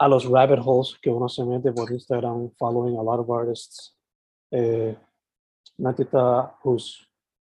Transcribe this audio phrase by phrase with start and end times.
[0.00, 3.94] a los rabbit holes que uno se mete por Instagram, following a lot of artists.
[4.50, 4.96] Eh,
[5.78, 7.06] un artista whose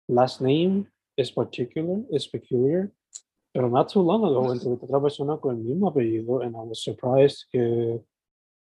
[0.08, 2.92] last name is particular, is peculiar,
[3.52, 6.84] pero not too long ago entrevisté otra persona con el mismo apellido and I was
[6.84, 8.00] surprised que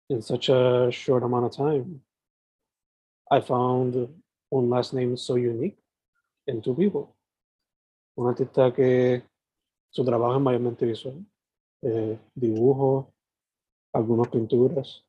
[0.09, 2.01] in such a short amount of time
[3.29, 4.07] I found
[4.49, 5.77] one last name so unique
[6.47, 7.13] in two people.
[8.15, 9.23] Un artista que
[9.89, 11.25] su trabajo es mayormente visual,
[11.81, 13.14] eh, dibujo,
[13.95, 15.03] algunas pinturas.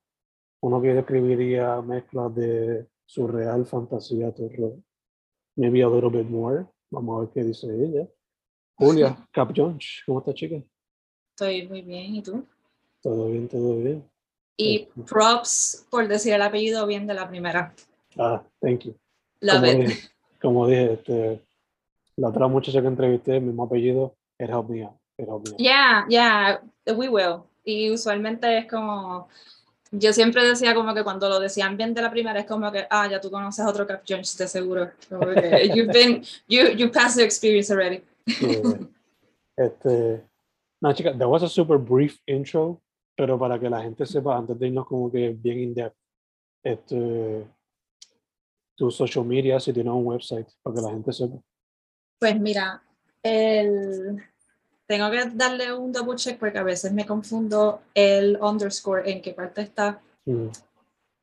[0.61, 4.75] Uno que describiría mezclas de surreal, fantasía, terror.
[5.57, 6.67] Maybe a little bit more.
[6.91, 8.09] Vamos a ver qué dice ella.
[8.79, 10.63] Julia Cap Jones, ¿cómo estás, chica?
[11.31, 12.47] Estoy muy bien, ¿y tú?
[13.03, 14.09] Todo bien, todo bien.
[14.57, 17.75] Y props por decir el apellido bien de la primera.
[18.17, 18.97] Ah, thank you.
[19.41, 19.87] Love como it.
[19.87, 20.09] Dije,
[20.41, 21.47] como dije, este,
[22.17, 24.97] la otra muchacha que entrevisté, mismo apellido, it helped me out.
[25.19, 25.61] It helped me out.
[25.61, 26.61] Yeah, yeah,
[26.95, 27.47] we will.
[27.67, 29.29] Y usualmente es como,
[29.91, 32.87] yo siempre decía como que cuando lo decían bien de la primera es como que,
[32.89, 34.93] ah, ya tú conoces otro Cap Jones de seguro.
[35.09, 38.03] Como que, you've been, you, you passed the experience already.
[38.27, 38.79] Yeah.
[39.59, 40.23] Este,
[40.83, 42.81] no, chica, that was a super brief intro,
[43.17, 45.97] pero para que la gente sepa, antes de irnos como que bien in depth,
[46.63, 47.47] este,
[48.77, 51.37] tu social media, si tienes un website, para que la gente sepa.
[52.19, 52.83] Pues mira,
[53.23, 54.23] el,
[54.87, 59.33] tengo que darle un double check porque a veces me confundo el underscore en qué
[59.33, 60.01] parte está.
[60.25, 60.49] Mm,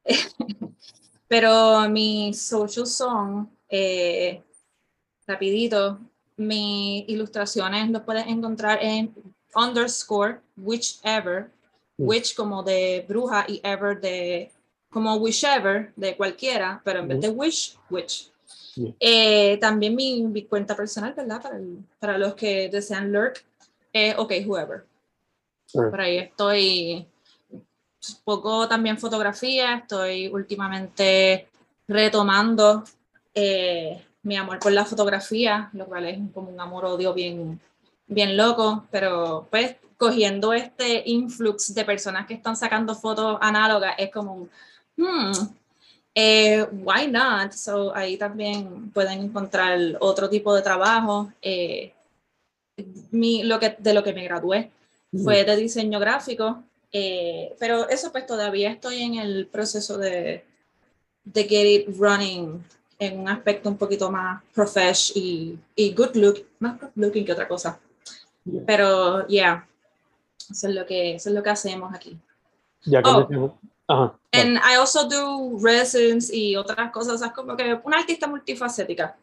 [1.28, 4.44] Pero mis socials son, eh,
[5.26, 6.00] rapidito,
[6.38, 9.14] mis ilustraciones los puedes encontrar en
[9.56, 11.50] underscore whichever,
[11.96, 12.08] Mm.
[12.08, 14.52] which como de bruja y ever de,
[14.90, 18.32] como whichever de cualquiera, pero en vez de wish, which.
[18.76, 18.94] Yeah.
[19.00, 21.40] Eh, también mi, mi cuenta personal, ¿verdad?
[21.40, 23.46] Para, el- para los que desean lurk,
[23.94, 24.86] eh, ok, whoever.
[25.66, 25.90] Sure.
[25.90, 27.08] Por ahí estoy
[28.24, 31.48] poco también fotografía, estoy últimamente
[31.88, 32.84] retomando
[33.34, 37.60] eh, mi amor por la fotografía, lo cual es como un amor-odio bien,
[38.08, 44.12] bien loco, pero pues cogiendo este influx de personas que están sacando fotos análogas es
[44.12, 44.50] como un,
[44.98, 45.32] hmm,
[46.16, 47.52] eh, why not?
[47.54, 51.32] So ahí también pueden encontrar otro tipo de trabajo.
[51.42, 51.94] eh,
[53.12, 54.72] mi, lo que, de lo que me gradué
[55.24, 60.44] fue de diseño gráfico, eh, pero eso pues todavía estoy en el proceso de,
[61.24, 62.64] de get it running
[63.00, 67.34] en un aspecto un poquito más profesh y, y good look, más good looking que
[67.34, 67.80] otra cosa.
[68.46, 68.64] Yeah.
[68.66, 69.68] Pero, yeah,
[70.50, 72.18] eso es lo que, eso es lo que hacemos aquí.
[72.86, 73.58] Ya que Oh.
[73.86, 74.18] Ajá.
[74.32, 78.28] And I also do resins y otras cosas, o sea, es como que una artista
[78.28, 79.18] multifacética.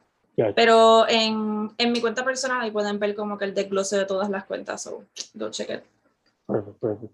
[0.54, 4.30] Pero en, en mi cuenta personal ahí pueden ver como que el desglose de todas
[4.30, 5.04] las cuentas, so
[5.34, 5.82] go check it.
[6.46, 7.12] Perfect, perfect.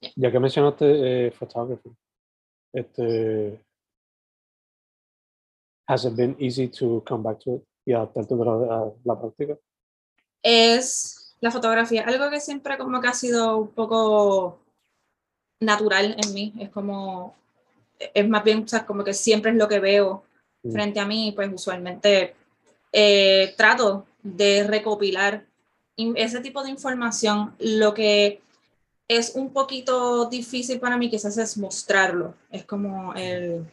[0.00, 0.12] Yeah.
[0.16, 1.90] Ya que mencionaste eh, photography,
[2.72, 3.60] este,
[5.88, 9.58] has it been easy to come back to it y adaptarte a la, práctica?
[10.42, 14.60] es la fotografía, algo que siempre como que ha sido un poco
[15.60, 17.34] natural en mí, es como,
[17.98, 20.28] es más bien, o sea, como que siempre es lo que veo
[20.62, 20.72] Mm.
[20.72, 22.34] frente a mí, pues usualmente
[22.92, 25.44] eh, trato de recopilar
[25.96, 28.40] ese tipo de información, lo que
[29.08, 32.34] es un poquito difícil para mí quizás es mostrarlo.
[32.50, 33.66] Es como el,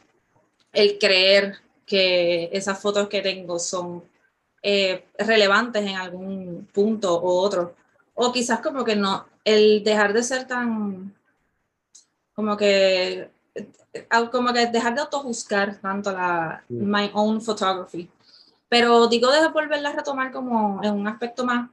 [0.74, 4.04] el creer que esas fotos que tengo son
[4.64, 7.76] eh, relevantes en algún punto u otro.
[8.16, 11.14] O quizás como que no, el dejar de ser tan,
[12.34, 16.92] como que, eh, como que dejar de autojuzgar tanto la, Mm.
[16.92, 18.10] my own photography.
[18.70, 21.70] Pero digo de volverla a retomar como en un aspecto más,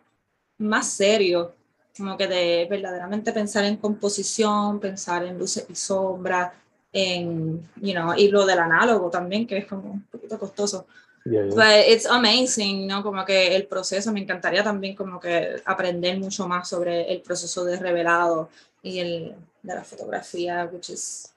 [0.59, 1.55] más serio,
[1.97, 6.53] como que de verdaderamente pensar en composición, pensar en luces y sombras,
[6.93, 10.87] en, you know, y lo del análogo también, que es como un poquito costoso.
[11.25, 11.55] Yeah, yeah.
[11.55, 13.03] But it's amazing, ¿no?
[13.03, 17.65] Como que el proceso, me encantaría también como que aprender mucho más sobre el proceso
[17.65, 18.49] de revelado
[18.83, 21.33] y el de la fotografía, which is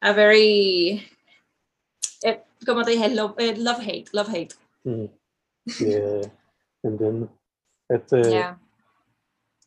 [0.00, 1.08] a very,
[2.22, 4.54] eh, como te dije, love, eh, love hate, love hate.
[4.84, 5.06] Mm.
[5.80, 6.20] Yeah,
[6.82, 7.28] entiendo.
[7.88, 8.60] Este, Yeah.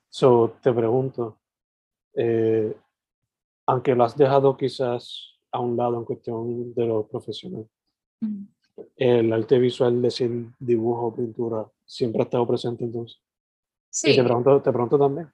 [0.10, 1.38] so, te pregunto,
[2.16, 2.76] eh,
[3.68, 7.68] aunque lo has dejado quizás a un lado en cuestión de lo profesional,
[8.22, 8.44] Mm.
[8.98, 13.18] el arte visual, decir, dibujo, pintura, siempre ha estado presente entonces.
[13.20, 13.24] Y
[13.90, 15.30] Sí, te pregunto, te pregunto también,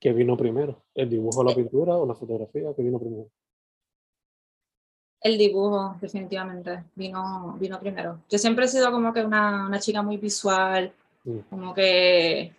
[0.00, 0.84] ¿qué vino primero?
[0.94, 1.56] ¿El dibujo o la Eh.
[1.56, 2.72] pintura o la fotografía?
[2.74, 3.28] ¿Qué vino primero?
[5.22, 8.18] El dibujo definitivamente vino, vino primero.
[8.30, 11.38] Yo siempre he sido como que una, una chica muy visual, Mm.
[11.50, 12.50] como que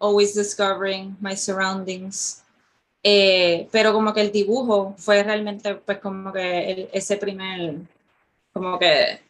[0.00, 2.42] always discovering my surroundings.
[3.04, 7.76] Eh, pero como que el dibujo fue realmente pues como que el- ese primer,
[8.52, 9.20] como que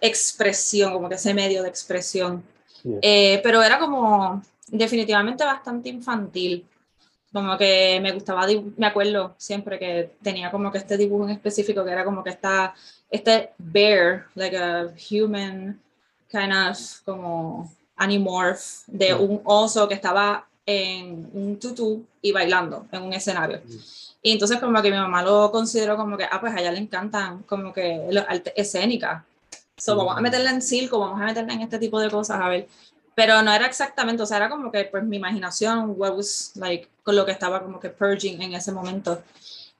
[0.00, 2.42] expresión, como que ese medio de expresión.
[2.82, 2.98] Yeah.
[3.02, 6.66] Eh, pero era como definitivamente bastante infantil.
[7.34, 8.46] Como que me gustaba,
[8.76, 12.30] me acuerdo siempre que tenía como que este dibujo en específico que era como que
[12.30, 12.72] esta,
[13.10, 15.80] este bear, like a human
[16.30, 19.20] kind of como animorph de Mm.
[19.20, 23.60] un oso que estaba en un tutú y bailando en un escenario.
[23.64, 23.72] Mm.
[24.22, 26.78] Y entonces como que mi mamá lo consideró como que, ah, pues a ella le
[26.78, 29.24] encantan como que las artes escénicas.
[29.76, 30.22] So, vamos a Mm.
[30.22, 32.68] meterla en circo, vamos a meterla en este tipo de cosas, a ver.
[33.14, 36.88] Pero no era exactamente, o sea, era como que pues mi imaginación, what was like,
[37.02, 39.22] con lo que estaba como que purging en ese momento.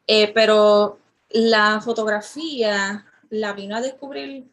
[0.06, 0.98] Eh, pero
[1.30, 4.44] la fotografía la vino a descubrir,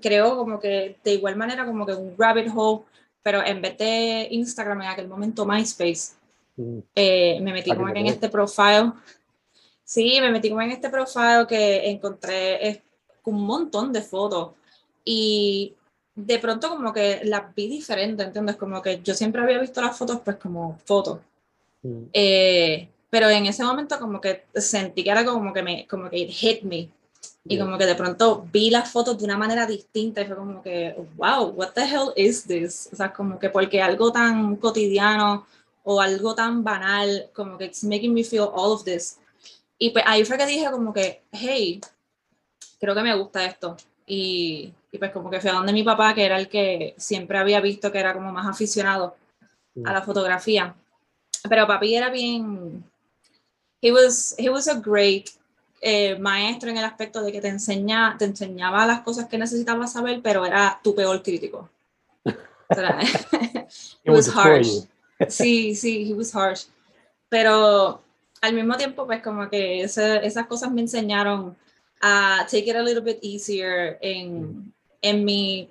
[0.00, 2.84] creo como que de igual manera como que un rabbit hole,
[3.22, 6.14] pero en vez de Instagram en aquel momento MySpace,
[6.56, 6.78] Mm.
[6.94, 8.92] eh, me metí Ah, como en este profile.
[9.82, 12.80] Sí, me metí como en este profile que encontré
[13.24, 14.52] un montón de fotos
[15.04, 15.74] y
[16.14, 18.56] de pronto como que las vi diferente, ¿entiendes?
[18.56, 21.18] Como que yo siempre había visto las fotos pues como fotos,
[21.82, 22.04] Mm.
[22.14, 26.16] eh, pero en ese momento como que sentí que era como que me, como que
[26.18, 26.76] it hit me
[27.46, 27.64] y Yeah.
[27.64, 30.96] como que de pronto vi las fotos de una manera distinta y fue como que,
[31.16, 32.88] wow, what the hell is this?
[32.92, 35.46] O sea, como que porque algo tan cotidiano
[35.82, 39.18] o algo tan banal, como que it's making me feel all of this.
[39.78, 41.80] Y pues ahí fue que dije como que, hey,
[42.80, 43.76] creo que me gusta esto.
[44.06, 47.36] Y, y pues como que fui a donde mi papá, que era el que siempre
[47.36, 49.16] había visto que era como más aficionado
[49.84, 50.72] a la fotografía.
[51.48, 52.84] Pero papi era bien,
[53.82, 55.30] he was, he was a great
[55.80, 59.92] eh, maestro en el aspecto de que te, enseña, te enseñaba las cosas que necesitabas
[59.92, 61.68] saber, pero era tu peor crítico.
[64.04, 64.86] He was harsh.
[65.28, 66.66] Sí, sí, he was harsh.
[67.28, 68.00] Pero
[68.42, 71.56] al mismo tiempo, pues como que ese- esas cosas me enseñaron
[72.00, 74.72] a take it a little bit easier en,
[75.10, 75.68] en mi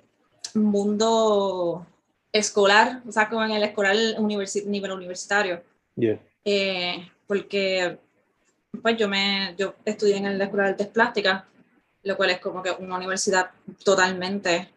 [0.54, 1.84] mundo
[2.32, 5.62] escolar, o sea, como en el escolar universi- nivel universitario.
[5.96, 6.18] Yeah.
[6.44, 7.98] Eh, porque
[8.82, 11.44] pues yo me yo estudié en la Escuela de Artes Plásticas,
[12.02, 13.50] lo cual es como que una universidad
[13.84, 14.68] totalmente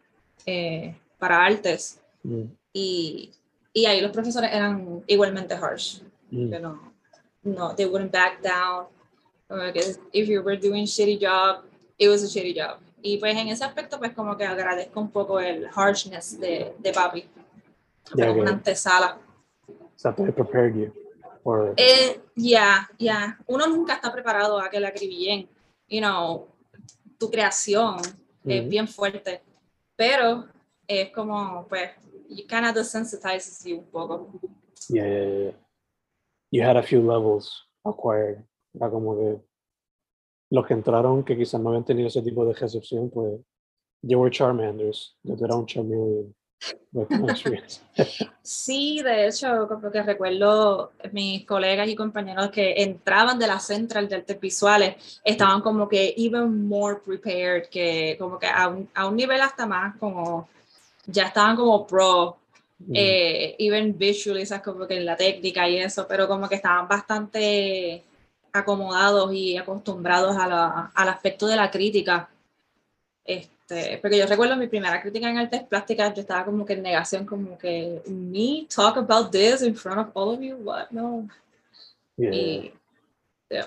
[0.46, 2.00] eh, para artes.
[2.22, 2.44] Mm.
[2.72, 3.30] Y,
[3.72, 6.00] y ahí los profesores eran igualmente harsh.
[6.30, 6.52] Mm.
[6.52, 6.78] You know,
[7.42, 8.86] no, they wouldn't back down.
[10.12, 11.64] If you were doing shitty job,
[11.98, 12.78] it was a shitty job.
[13.02, 16.92] Y pues en ese aspecto, pues como que agradezco un poco el harshness de, de
[16.92, 17.28] papi.
[18.14, 19.18] Ya como una que- antesala.
[19.68, 20.92] O sea, they prepared you
[21.42, 23.38] for Eh, Ya, ya.
[23.46, 25.48] Uno nunca está preparado a que la acribillen.
[25.88, 26.48] You know,
[27.18, 27.96] tu creación
[28.44, 28.68] es Ujú.
[28.70, 29.42] bien fuerte.
[29.96, 30.46] Pero
[30.86, 31.90] es como, pues,
[32.28, 34.28] you kind of desensitizes you un poco.
[34.88, 35.52] Yeah, yeah, yeah, yeah.
[36.50, 38.44] You had a few levels acquired.
[38.74, 39.40] Era como que
[40.50, 43.40] los que entraron que quizás no habían tenido ese tipo de recepción, pues
[44.06, 45.16] they were Charmanders.
[45.24, 46.34] Era un Charmeleon.
[48.42, 54.08] Sí, de hecho, como que recuerdo mis colegas y compañeros que entraban de la central
[54.08, 59.06] de artes visuales, estaban como que even more prepared, que como que a un, a
[59.06, 60.48] un nivel hasta más como,
[61.06, 62.38] ya estaban como pro.
[62.92, 63.96] eh, even
[64.46, 64.62] ¿sabes?
[64.62, 68.04] como que en la técnica y eso, pero como que estaban bastante
[68.58, 72.28] acomodados y acostumbrados a la, al aspecto de la crítica.
[73.24, 76.82] Este, porque yo recuerdo mi primera crítica en artes plásticas, yo estaba como que en
[76.82, 81.28] negación, como que, me talk about this in front of all of you, what, no.
[82.16, 82.30] Yeah.
[82.32, 82.72] Y,
[83.50, 83.66] yeah.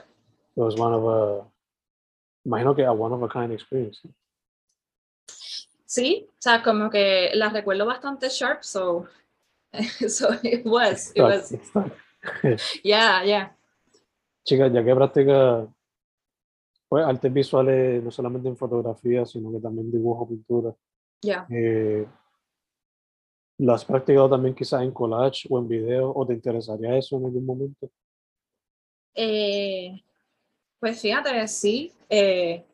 [0.56, 1.46] It was one of a,
[2.46, 4.02] imagino que a one of a kind experience.
[5.86, 9.08] Sí, o sea, como que la recuerdo bastante sharp, so,
[10.08, 11.54] so it was, it was,
[12.84, 13.50] yeah, yeah.
[14.44, 15.68] Chicas, ya que practica
[16.88, 20.76] pues, artes visuales, no solamente en fotografía, sino que también dibujo, pintura,
[21.24, 21.46] Yeah.
[21.52, 22.08] eh,
[23.60, 27.26] ¿lo has practicado también quizás en collage o en video o te interesaría eso en
[27.26, 27.92] algún momento?
[29.14, 30.02] Eh,
[30.80, 32.66] pues fíjate, sí, eh,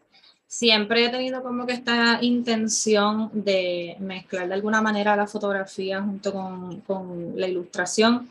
[0.46, 6.32] siempre he tenido como que esta intención de mezclar de alguna manera la fotografía junto
[6.32, 8.30] con, con la ilustración.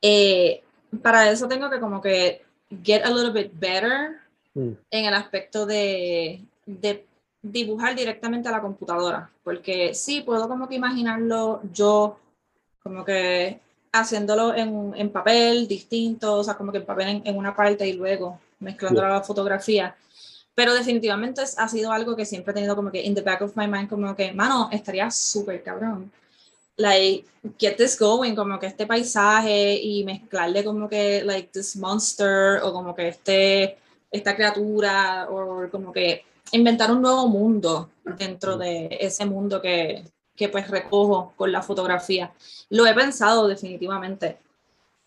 [0.00, 0.62] Eh,
[1.02, 2.42] para eso tengo que como que
[2.84, 4.20] get a little bit better
[4.54, 7.06] Mm, en el aspecto de, de
[7.40, 12.18] dibujar directamente a la computadora, porque sí, puedo como que imaginarlo yo,
[12.82, 13.58] como que
[13.92, 17.88] haciéndolo en, en papel distinto, o sea, como que en papel en, en una parte
[17.88, 19.10] y luego mezclando Yeah.
[19.10, 19.96] la fotografía.
[20.54, 23.40] Pero definitivamente es- ha sido algo que siempre he tenido como que in the back
[23.40, 26.12] of my mind, como que, mano, estaría súper cabrón.
[26.76, 27.26] Like,
[27.58, 32.72] get this going, como que este paisaje y mezclarle como que, like, this monster o
[32.72, 33.78] como que este,
[34.10, 40.04] esta criatura o como que inventar un nuevo mundo dentro de ese mundo que,
[40.36, 42.32] que pues recojo con la fotografía.
[42.70, 44.38] Lo he pensado definitivamente.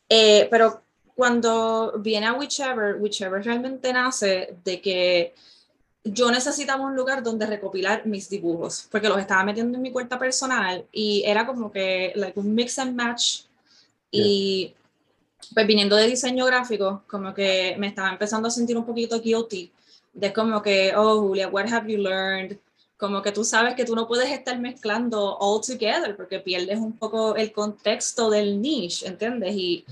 [0.09, 0.81] Eh, pero
[1.15, 5.33] cuando viene a Whichever, Whichever realmente nace de que
[6.05, 10.19] yo necesitaba un lugar donde recopilar mis dibujos, porque los estaba metiendo en mi cuenta
[10.19, 13.41] personal y era como que like, un mix and match.
[14.11, 14.73] Y
[15.53, 19.71] pues viniendo de diseño gráfico, como que me estaba empezando a sentir un poquito guilty,
[20.13, 22.57] de como que, oh Julia, what have you learned?
[22.97, 26.93] Como que tú sabes que tú no puedes estar mezclando all together porque pierdes un
[26.93, 29.55] poco el contexto del niche, ¿entiendes?
[29.55, 29.85] Y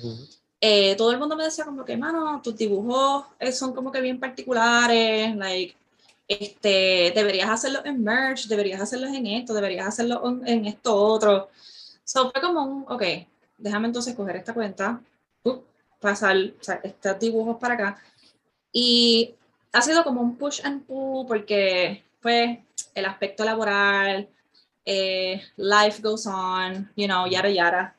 [0.61, 3.99] eh, todo el mundo me decía como que, mano, tus dibujos eh, son como que
[3.99, 5.75] bien particulares, like,
[6.27, 11.49] este, deberías hacerlos en merch, deberías hacerlos en esto, deberías hacerlo en esto otro.
[12.03, 13.03] So fue como un, ok,
[13.57, 15.01] déjame entonces coger esta cuenta,
[15.43, 15.59] uh,
[15.99, 18.01] pasar o sea, estos dibujos para acá.
[18.71, 19.35] Y
[19.71, 22.59] ha sido como un push and pull porque, pues,
[22.93, 24.27] el aspecto laboral,
[24.85, 27.95] eh, life goes on, you know, yara yara.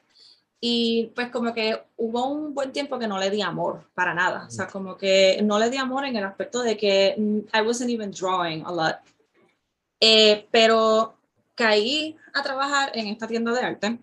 [0.67, 4.47] Y pues como que hubo un buen tiempo que no le di amor para nada.
[4.47, 7.61] O sea, como que no le di amor en el aspecto de que mm, I
[7.61, 8.97] wasn't even drawing a lot.
[10.01, 11.19] Eh, pero
[11.55, 13.99] caí a trabajar en esta tienda de arte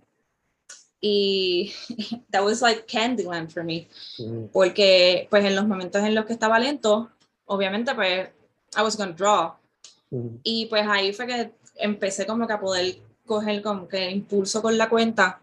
[1.01, 1.73] y
[2.29, 3.87] that was like Candyland for me.
[4.19, 4.51] Ujú.
[4.53, 7.09] Porque pues en los momentos en los que estaba lento,
[7.45, 8.29] obviamente pues
[8.77, 9.55] I was gonna draw.
[10.43, 14.77] Y pues ahí fue que empecé como que a poder coger como que impulso con
[14.77, 15.41] la cuenta.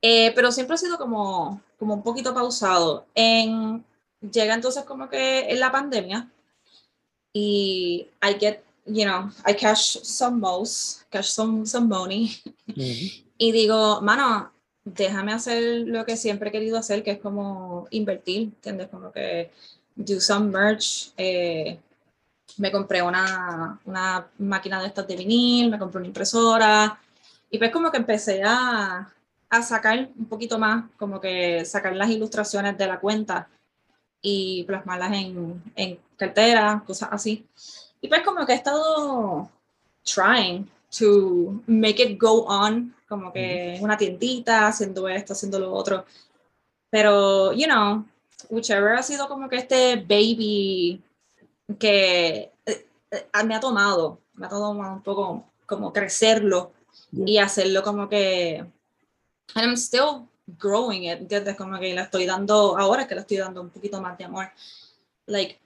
[0.00, 3.06] Eh, pero siempre ha sido como, como un poquito pausado.
[3.14, 3.84] En,
[4.20, 6.28] llega entonces como que en la pandemia
[7.32, 12.36] y I get, you know, I cash some most, cash some, some money
[12.68, 13.24] Ujú.
[13.38, 14.52] y digo, mano,
[14.84, 18.88] déjame hacer lo que siempre he querido hacer, que es como invertir, ¿entiendes?
[18.88, 19.50] Como que
[19.94, 21.12] do some merch.
[21.16, 21.78] eh,
[22.56, 26.98] me compré una, una máquina de estas de vinil, me compré una impresora
[27.50, 29.12] y pues como que empecé a,
[29.50, 33.48] a sacar un poquito más, como que sacar las ilustraciones de la cuenta
[34.20, 37.46] y plasmarlas en, en cartera, cosas así.
[38.00, 39.48] Y pues como que he estado
[40.04, 45.72] trying to make it go on, como que en una tiendita, haciendo esto, haciendo lo
[45.72, 46.04] otro.
[46.90, 48.04] Pero, you know,
[48.50, 51.02] whichever ha sido como que este baby
[51.78, 56.72] que eh, eh, me ha tomado, me ha tomado un poco como crecerlo
[57.10, 57.24] Yeah.
[57.26, 58.66] y hacerlo como que
[59.54, 60.28] and I'm still
[60.58, 61.56] growing it, ¿entiendes?
[61.56, 64.50] Como que le estoy dando, ahora que le estoy dando un poquito más de amor,
[65.26, 65.58] like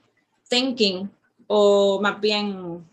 [0.49, 1.09] thinking
[1.47, 2.85] o más bien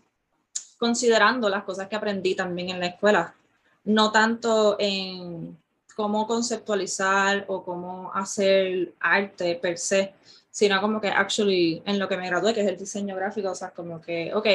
[0.77, 3.35] considerando las cosas que aprendí también en la escuela,
[3.83, 5.57] no tanto en
[5.95, 10.13] cómo conceptualizar o cómo hacer arte per se,
[10.49, 13.55] sino como que actually en lo que me gradué, que es el diseño gráfico, o
[13.55, 14.47] sea, como que, ok,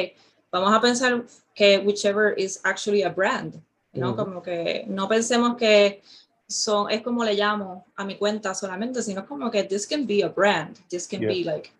[0.51, 3.61] vamos a pensar que whichever is actually a brand,
[3.93, 4.15] ¿no?
[4.15, 6.01] Como que no pensemos que
[6.47, 10.23] son, es como le llamo a mi cuenta solamente, sino como que this can be
[10.23, 11.29] a brand, this can Yeah.
[11.29, 11.71] be like,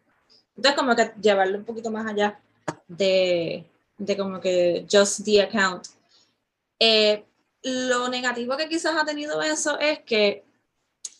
[0.55, 2.39] entonces como que llevarlo un poquito más allá
[2.87, 3.63] de,
[3.97, 5.87] de como que just the account.
[6.79, 7.23] Eh,
[7.63, 10.43] lo negativo que quizás ha tenido eso es que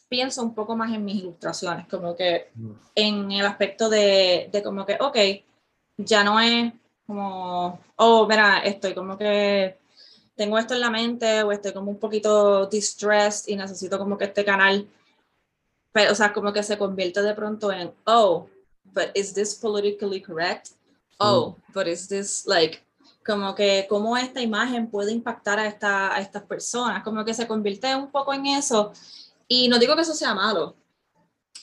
[0.10, 2.72] pienso un poco más en mis ilustraciones, como que Mm.
[2.96, 5.18] en el aspecto de, de como que, ok,
[5.98, 6.74] ya no es
[7.06, 9.78] como, oh, mira, estoy como que
[10.38, 14.26] tengo esto en la mente o estoy como un poquito distressed y necesito como que
[14.26, 14.88] este canal,
[15.92, 18.48] pero, o sea, como que se convierte de pronto en, oh,
[18.86, 20.70] but is this politically correct?
[21.20, 22.80] Oh, but is this like,
[23.26, 27.48] como que cómo esta imagen puede impactar a, esta, a estas personas, como que se
[27.48, 28.94] convierte un poco en eso.
[29.48, 30.76] Y no digo que eso sea malo,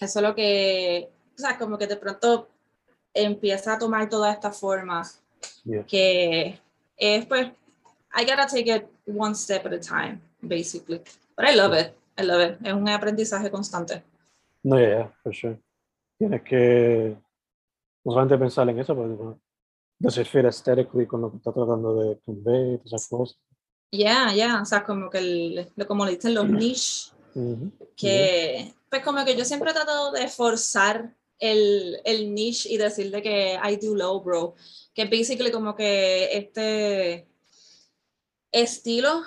[0.00, 2.48] eso es lo que, o sea, como que de pronto
[3.14, 5.02] empieza a tomar toda esta forma
[5.64, 5.84] Yeah.
[5.84, 6.60] que
[6.96, 7.50] es pues,
[8.16, 11.00] I gotta take it one step at a time, basically.
[11.36, 12.58] But I love it, I love it.
[12.64, 14.04] Es un aprendizaje constante.
[14.62, 15.58] No, yeah, yeah, for sure.
[16.18, 17.16] Tienes que
[18.04, 19.38] no solamente pensar en eso, pero
[19.98, 23.38] does it fit aesthetically con lo que está tratando de convey, todas esas cosas.
[23.90, 27.72] Yeah, yeah, o sea, como que, el, como le dicen los niche, Ujú.
[27.96, 33.22] que pues como que yo siempre he tratado de forzar el, el niche y decirle
[33.22, 34.54] que I do low bro,
[34.94, 37.26] que basically como que este
[38.54, 39.22] estilo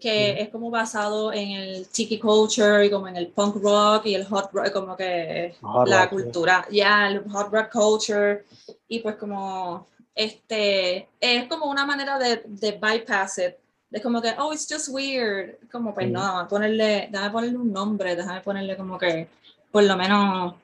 [0.00, 0.42] que Ujú.
[0.42, 4.24] es como basado en el tiki culture y como en el punk rock y el
[4.26, 6.10] hot rock, como que Hard la rock, yeah.
[6.10, 8.44] cultura, ya, el hot rock culture
[8.88, 13.54] y pues como este, es como una manera de, de bypass it,
[13.90, 16.14] de como que, oh, it's just weird, como pues Ujú.
[16.14, 19.28] no, ponerle, déjame ponerle un nombre, déjame ponerle como que,
[19.70, 20.54] por lo menos,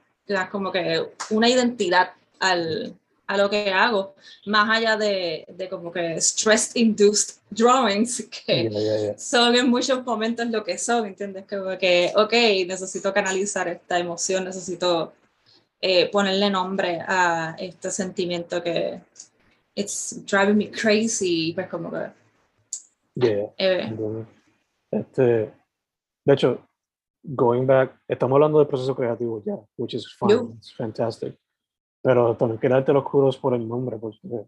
[0.50, 2.96] como que una identidad al,
[3.26, 4.14] a lo que hago,
[4.46, 9.18] más allá de, de como que stress-induced drawings, que Yeah, yeah, yeah.
[9.18, 11.44] son en muchos momentos lo que son, ¿entiendes?
[11.48, 12.32] Como que, ok,
[12.66, 15.12] necesito canalizar esta emoción, necesito
[15.80, 19.00] eh, ponerle nombre a este sentimiento que
[19.74, 23.92] it's driving me crazy, pues como que, eh.
[24.90, 25.52] Este,
[26.24, 26.66] de hecho,
[27.22, 31.36] going back, estamos hablando del proceso creativo ya, which is fine, it's fantastic.
[32.06, 34.46] Pero también quiero darte los kudos por el nombre, porque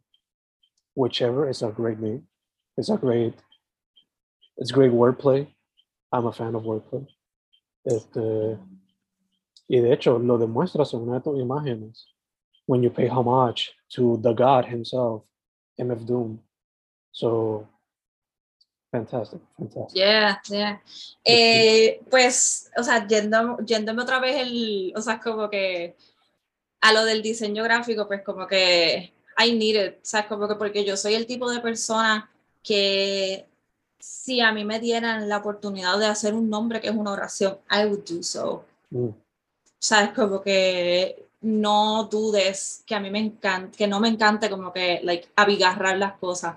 [0.94, 2.22] whichever is a great name.
[2.76, 3.34] It's a great,
[4.56, 5.52] it's great wordplay.
[6.12, 7.04] I'm a fan of wordplay.
[7.84, 8.60] Este,
[9.66, 12.06] y de hecho, lo demuestras en una de tus imágenes.
[12.68, 15.24] When you pay homage to the God himself,
[15.80, 16.38] MF Doom.
[17.10, 17.66] So,
[18.92, 19.96] fantastic, fantastic.
[19.96, 20.78] yeah, yeah.
[21.24, 25.96] Eh, pues, o sea, yendo, yéndome otra vez el, o sea, como que
[26.80, 30.84] a lo del diseño gráfico, pues como que I need it, sea, como que porque
[30.84, 32.30] yo soy el tipo de persona
[32.62, 33.46] que
[33.98, 37.58] si a mí me dieran la oportunidad de hacer un nombre que es una oración,
[37.70, 38.64] I would do so.
[38.90, 39.08] Mm,
[39.78, 44.72] sabes, como que no dudes que a mí me encanta, que no me encante como
[44.72, 46.56] que, like, abigarrar las cosas,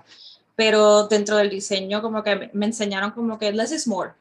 [0.56, 4.12] pero dentro del diseño como que me, enseñaron como que less is more,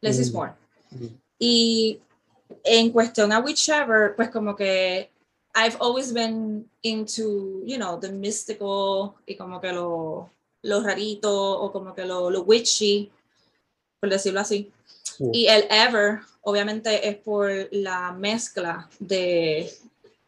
[0.00, 0.36] less is Mm.
[0.36, 0.52] more.
[0.90, 1.06] mm.
[1.38, 2.00] Y
[2.64, 5.10] en cuestión a whichever, pues como que
[5.56, 10.30] I've always been into, you know, the mystical y como que lo,
[10.62, 13.10] lo rarito o como que lo, lo witchy,
[13.98, 14.70] por decirlo así.
[15.02, 15.24] Sí.
[15.32, 19.72] Y el ever, obviamente, es por la mezcla de,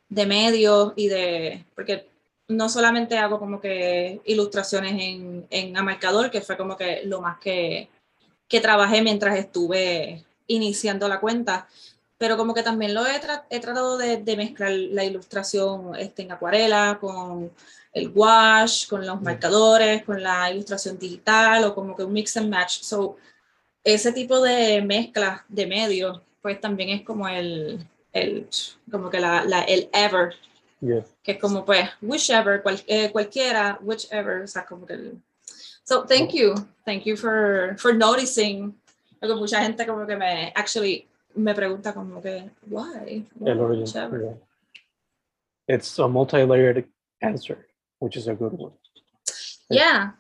[0.08, 2.08] de medios y de, porque
[2.48, 7.20] no solamente hago como que ilustraciones en, en a marcador, que fue como que lo
[7.20, 7.90] más que,
[8.48, 11.68] que trabajé mientras estuve iniciando la cuenta,
[12.18, 16.22] pero como que también lo he, tra- he tratado de, de mezclar la ilustración este,
[16.22, 17.50] en acuarela con
[17.92, 19.24] el wash, con los Mm.
[19.24, 22.80] marcadores, con la ilustración digital o como que un mix and match.
[22.82, 23.16] So,
[23.84, 27.78] ese tipo de mezcla de medios, pues también es como el,
[28.12, 28.48] el
[28.90, 30.34] como que la, la- el ever,
[30.80, 31.04] Yeah.
[31.24, 35.20] que es como pues whichever, cual- eh, cualquiera, whichever, o sea, como que el...
[35.82, 36.54] So, thank you,
[36.84, 38.80] thank you for, for noticing,
[39.18, 41.07] porque mucha gente como que me, actually,
[41.38, 43.26] me pregunta como que, why?
[43.38, 43.86] Why El origin.
[43.86, 44.34] yeah.
[45.66, 46.88] It's a multi-layered
[47.20, 47.66] answer,
[47.98, 48.72] which is a good one.
[49.70, 50.14] Yeah.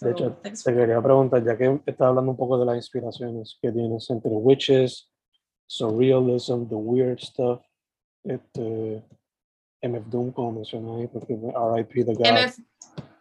[0.00, 3.72] De hecho, te quería preguntar, ya que estás hablando un poco de las inspiraciones que
[3.72, 5.10] tienes entre witches,
[5.66, 7.62] surrealism, the weird stuff,
[8.24, 9.02] este,
[9.82, 12.26] MF Doom, como mencioné ahí, porque RIP The God.
[12.26, 12.58] MF,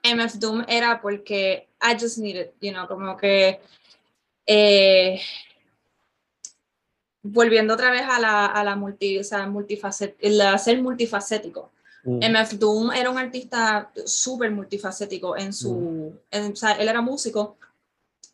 [0.04, 3.62] MF Doom era porque I just needed, you know, como que
[4.46, 5.22] eh,
[7.28, 11.72] volviendo otra vez a la, a la multi, o sea, multifacet, el ser multifacético.
[12.04, 17.02] Mm, MF Doom era un artista súper multifacético en su, en- o sea, él era
[17.02, 17.58] músico,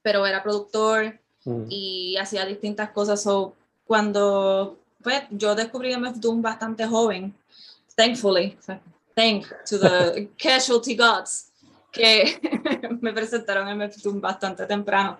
[0.02, 3.22] pero era productor mm, y hacía distintas cosas.
[3.22, 7.34] So, cuando pues, yo descubrí MF Doom bastante joven,
[7.96, 8.58] thankfully,
[9.16, 11.51] thank to the casualty gods,
[11.92, 12.40] que
[13.02, 15.18] me presentaron en MFToon bastante temprano.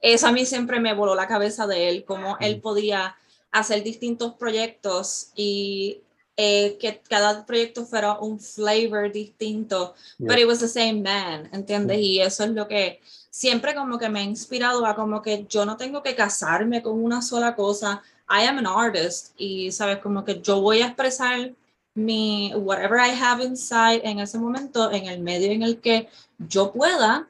[0.00, 3.16] Eso a mí siempre me voló la cabeza de él, cómo él podía
[3.52, 6.00] hacer distintos proyectos y
[6.36, 11.98] eh, que cada proyecto fuera un flavor distinto, pero it was the same man, ¿entiendes?
[12.00, 15.64] Y eso es lo que siempre como que me ha inspirado a como que yo
[15.64, 18.02] no tengo que casarme con una sola cosa.
[18.28, 21.52] I am an artist y sabes como que yo voy a expresar
[21.94, 26.72] mi whatever I have inside en ese momento en el medio en el que yo
[26.72, 27.28] pueda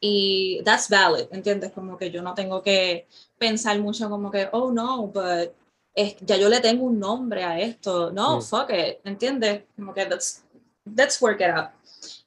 [0.00, 1.72] y that's valid, ¿entiendes?
[1.72, 3.06] Como que yo no tengo que
[3.38, 5.52] pensar mucho como que oh no, but
[5.96, 8.10] es, ya yo le tengo un nombre a esto.
[8.12, 9.62] No, fuck it, ¿entiendes?
[9.74, 10.44] Como que let's,
[10.84, 11.70] let's work it out.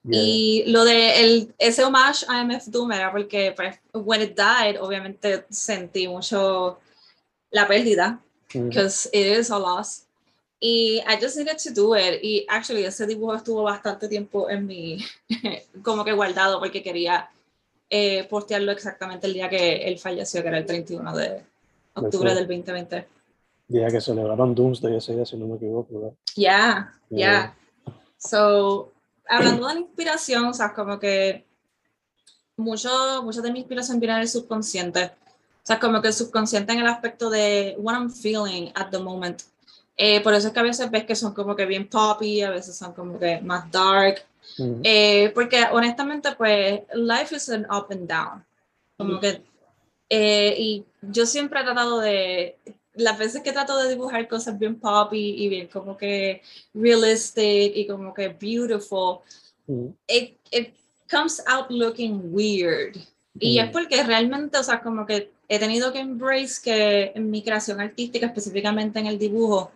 [0.03, 4.82] Y lo de el, ese homage a MF Doom era porque, pues, when it died,
[4.82, 6.79] obviamente sentí mucho
[7.51, 8.19] la pérdida,
[8.51, 10.08] because it is a loss.
[10.60, 12.19] Y I just needed to do it.
[12.22, 15.06] Y actually, ese dibujo estuvo bastante tiempo en mi,
[15.84, 17.30] como que guardado, porque quería
[17.89, 21.43] eh, postearlo exactamente el día que él falleció, que era el 31 de
[21.93, 23.08] octubre del 2020.
[23.67, 26.15] Día que celebraron Doomsday ese día, si no me equivoco.
[26.36, 27.17] Ya, ya.
[27.17, 27.56] Yeah.
[28.17, 28.91] So,
[29.28, 31.45] hablando de inspiración, o sea, como que
[32.58, 35.06] mucho, mucho de mi inspiración viene del subconsciente.
[35.06, 39.00] O sea, como que el subconsciente en el aspecto de what I'm feeling at the
[39.00, 39.43] moment.
[40.02, 42.52] Eh, por eso es que a veces ves que son como que bien poppy, a
[42.52, 44.24] veces son como que más dark.
[44.82, 48.46] eh, porque honestamente, pues, life is an up and down.
[48.96, 49.42] Como que,
[50.10, 52.58] eh, y yo siempre he tratado de
[52.94, 57.86] las veces que trato de dibujar cosas bien poppy y bien como que realistic y
[57.86, 59.20] como que beautiful,
[60.08, 60.74] it, it,
[61.12, 62.96] comes out looking weird.
[63.38, 67.44] Y es porque realmente, o sea, como que he tenido que embrace que en mi
[67.44, 69.72] creación artística, específicamente en el dibujo,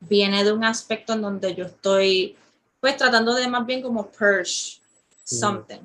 [0.00, 2.36] viene de un aspecto en donde yo estoy,
[2.80, 4.80] pues, tratando de más bien como purge
[5.24, 5.80] something.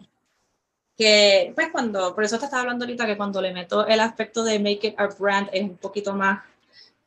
[0.98, 4.44] Que, pues, cuando, por eso te estaba hablando ahorita que cuando le meto el aspecto
[4.44, 6.40] de make it a brand es un poquito más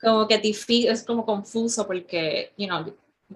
[0.01, 2.85] como que es como confuso porque, you know,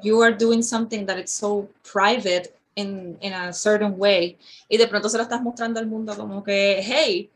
[0.01, 4.87] you are doing something that is so private in, in a certain way y de
[4.87, 7.31] pronto se lo estás mostrando al mundo como que, hey,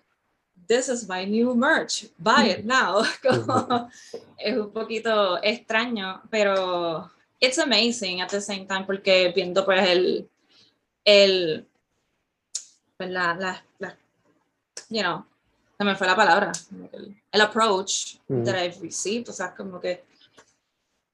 [0.68, 3.02] this is my new merch, buy it now.
[4.38, 10.28] es un poquito extraño, pero it's amazing at the same time porque viendo pues el,
[11.04, 11.66] el,
[12.96, 13.94] pues la, la, la
[14.90, 15.24] you know,
[15.78, 16.52] se me fue la palabra,
[16.92, 18.44] el, el approach mm.
[18.44, 20.04] that I've received, o sea, como que,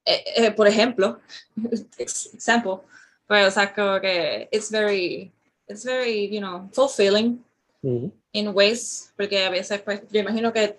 [0.05, 1.21] eh, eh, por ejemplo,
[1.99, 2.81] example,
[3.27, 5.33] pues, o sea, como que it's very,
[5.69, 7.43] it's very, you know, fulfilling
[7.83, 10.77] in ways, porque a veces, pues, yo imagino que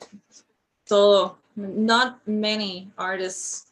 [0.88, 3.68] todo, not many artists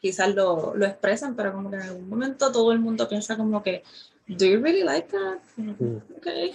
[0.00, 3.62] quizás lo, lo expresan, pero como que en algún momento todo el mundo piensa como
[3.62, 3.82] que,
[4.26, 5.40] do you really like that?
[5.56, 6.00] Mm.
[6.16, 6.54] Okay.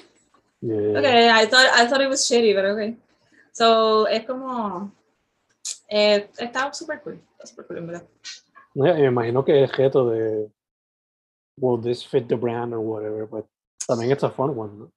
[0.61, 0.99] Yeah.
[0.99, 2.97] Okay, I thought I thought it was shitty, but okay.
[3.51, 4.91] So es como
[5.87, 8.03] eh, está súper cool, super cool en verdad.
[8.73, 10.49] me imagino que es reto de
[11.57, 13.45] will this fit the brand or whatever, but
[13.87, 14.91] también it's a fun one, ¿no?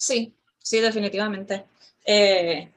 [0.00, 1.66] Sí, sí, definitivamente.
[2.06, 2.70] Eh,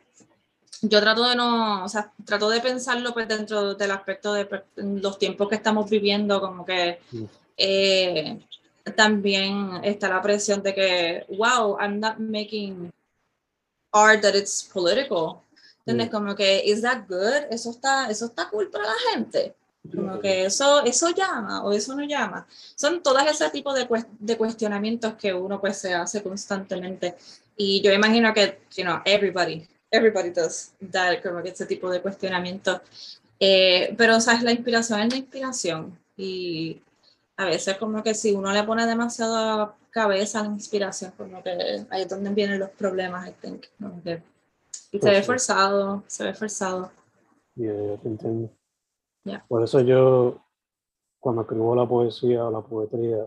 [0.81, 4.63] yo trato de no, o sea, trato de pensarlo pues dentro del aspecto de pues,
[4.75, 6.99] los tiempos que estamos viviendo, como que
[7.55, 8.45] eh,
[8.97, 12.91] también está la presión de que, wow, I'm not making
[13.93, 15.41] art that it's political.
[15.85, 16.09] ¿Entiendes?
[16.09, 16.11] Mm.
[16.11, 17.47] Como que, is that good?
[17.49, 19.55] Eso está, eso está cool para la gente.
[19.91, 22.47] Como que eso, eso llama o eso no llama.
[22.75, 23.87] Son todas ese tipo de,
[24.19, 27.15] de cuestionamientos que uno pues se hace constantemente.
[27.57, 32.01] Y yo imagino que, you know, everybody, everybody does that, como que ese tipo de
[32.01, 32.81] cuestionamientos.
[33.39, 34.43] Eh, pero, ¿sabes?
[34.43, 35.99] La inspiración es la inspiración.
[36.15, 36.81] Y
[37.35, 41.85] a veces como que si uno le pone demasiada cabeza a la inspiración, como que
[41.89, 43.65] ahí es donde vienen los problemas, I think.
[44.91, 46.91] y se ve forzado, se ve forzado.
[47.55, 48.49] Yeah, te entiendo.
[49.47, 50.43] Por eso yo,
[51.19, 53.25] cuando escribo la poesía o la poetría,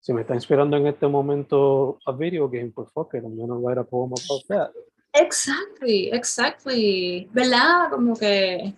[0.00, 3.54] si me está inspirando en este momento a video game, pues fuck it, I'm gonna
[3.54, 4.70] write a poem about that.
[5.12, 7.28] Exactly, exactly.
[7.32, 7.90] ¿Verdad?
[7.90, 8.74] Como que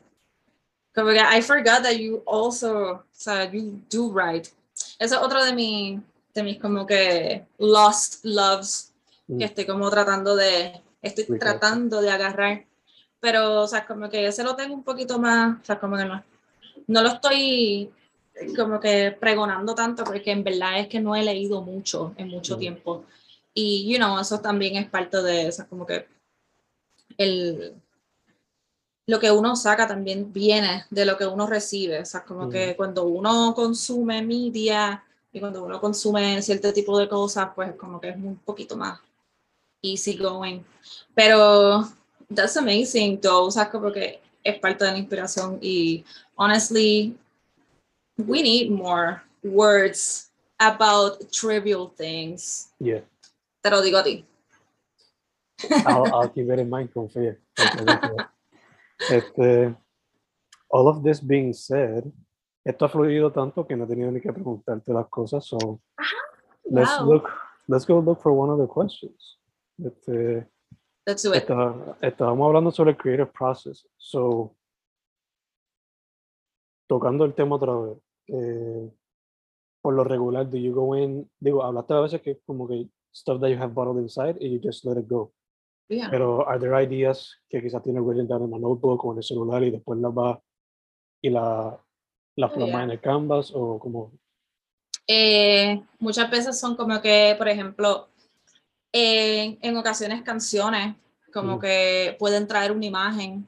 [0.94, 4.50] como que I forgot that you also, o sea, you do write.
[4.98, 6.02] Eso es otro de, mi,
[6.34, 8.92] de mis como que lost loves
[9.26, 9.42] que mm.
[9.42, 12.66] estoy como tratando de, estoy tratando de agarrar.
[13.22, 16.04] Pero, o sea, como que ese lo tengo un poquito más, o sea, como que
[16.04, 16.22] no,
[16.88, 17.88] no lo estoy
[18.56, 22.56] como que pregonando tanto porque en verdad es que no he leído mucho en mucho
[22.56, 22.58] mm.
[22.58, 23.04] tiempo.
[23.54, 26.08] Y, you know, eso también es parte de, o sea, como que
[27.16, 27.74] el,
[29.06, 32.00] lo que uno saca también viene de lo que uno recibe.
[32.00, 35.04] O sea, como que cuando uno consume media,
[35.34, 39.00] Y cuando uno consume cierto tipo de cosas, pues como que es un poquito más
[39.80, 40.60] easy going.
[41.14, 41.88] Pero
[42.34, 43.46] that's amazing, though.
[43.46, 46.04] O sea, como que es parte de la inspiración y
[46.36, 47.16] honestly,
[48.18, 52.72] we need more words about trivial things.
[52.78, 53.00] Yeah.
[53.62, 54.24] Te lo digo a ti.
[55.86, 57.36] I'll, I'll keep it in mind, confía.
[59.10, 59.74] Este,
[60.70, 62.04] all of this being said,
[62.64, 65.44] esto ha fluido tanto que no he tenido ni que preguntarte las cosas.
[65.46, 65.80] So
[66.70, 67.06] let's Wow.
[67.06, 67.30] look,
[67.68, 69.38] let's go look for one of the questions.
[69.84, 70.46] Este,
[71.06, 71.42] Let's do it.
[71.42, 73.86] está- estábamos hablando sobre el creative process.
[73.96, 74.54] So,
[76.88, 78.90] tocando el tema otra vez, eh,
[79.82, 83.40] por lo regular, do you go in, digo, hablaste a veces que como que stuff
[83.40, 85.32] that you have bottled inside and you just let it go.
[85.88, 86.08] Yeah.
[86.10, 89.24] Pero are there ideas que quizás tienes written down en una notebook o en el
[89.24, 90.40] celular y después las va
[91.20, 91.78] y la,
[92.36, 92.82] la Oh, yeah.
[92.84, 94.12] en el canvas o como
[95.08, 98.08] Eh, muchas veces son como que, por ejemplo,
[98.92, 100.94] en, en ocasiones canciones,
[101.32, 101.60] como Mm.
[101.60, 103.46] que pueden traer una imagen.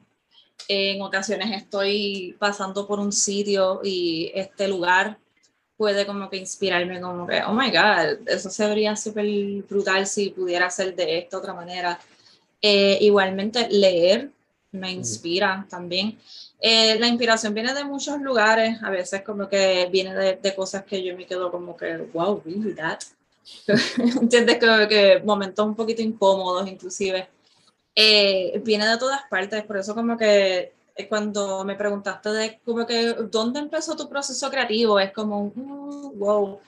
[0.67, 5.17] En ocasiones estoy pasando por un sitio y este lugar
[5.77, 9.27] puede como que inspirarme como que, oh my God, eso se vería súper
[9.69, 11.99] brutal si pudiera ser de esta otra manera.
[12.61, 14.31] Eh, igualmente leer
[14.71, 16.17] me inspira también.
[16.59, 20.83] Eh, la inspiración viene de muchos lugares, a veces como que viene de, de cosas
[20.85, 23.01] que yo me quedo como que, wow, really that?
[24.21, 24.59] ¿Entiendes?
[24.59, 27.27] Como que momentos un poquito incómodos inclusive.
[27.95, 32.85] Eh, viene de todas partes, por eso como que eh, cuando me preguntaste de como
[32.85, 36.59] que dónde empezó tu proceso creativo, es como, mm, wow,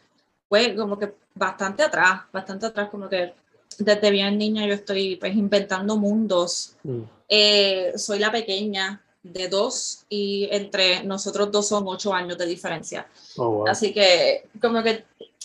[0.48, 3.34] fue como que bastante atrás, bastante atrás, como que
[3.78, 10.06] desde bien niña yo estoy pues inventando mundos mm, eh, soy la pequeña de dos
[10.10, 13.08] y entre nosotros dos son ocho años de diferencia.
[13.38, 13.68] oh, wow.
[13.68, 15.04] Así que como que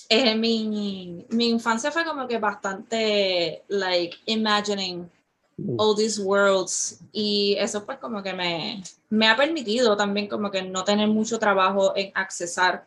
[0.09, 5.09] eh, mi, mi infancia fue como que bastante like imagining
[5.57, 7.01] Mm, all these worlds.
[7.13, 11.39] Y eso pues como que me, me ha permitido también como que no tener mucho
[11.39, 12.85] trabajo en accesar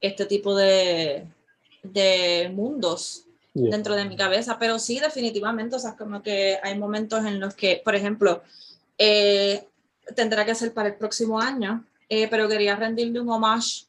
[0.00, 1.26] este tipo de,
[1.82, 3.70] de mundos yeah.
[3.70, 7.54] dentro de mi cabeza, pero sí, definitivamente, o sea, como que hay momentos en los
[7.54, 8.42] que, por ejemplo,
[8.98, 9.64] eh,
[10.16, 13.84] tendrá que ser para el próximo año, eh, pero quería rendirle un homage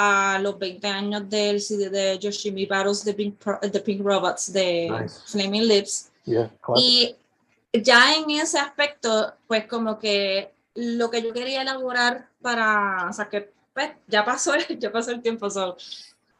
[0.00, 4.52] a los 20 años del CD de Yoshimi Battles The Pink, Pro- The Pink Robots
[4.52, 5.20] de Nice.
[5.26, 6.10] Flaming Lips.
[6.24, 6.50] Yeah.
[6.76, 7.16] Y
[7.72, 13.28] ya en ese aspecto, pues como que lo que yo quería elaborar para, o sea,
[13.28, 15.76] que pues, ya pasó, ya pasó el tiempo, so,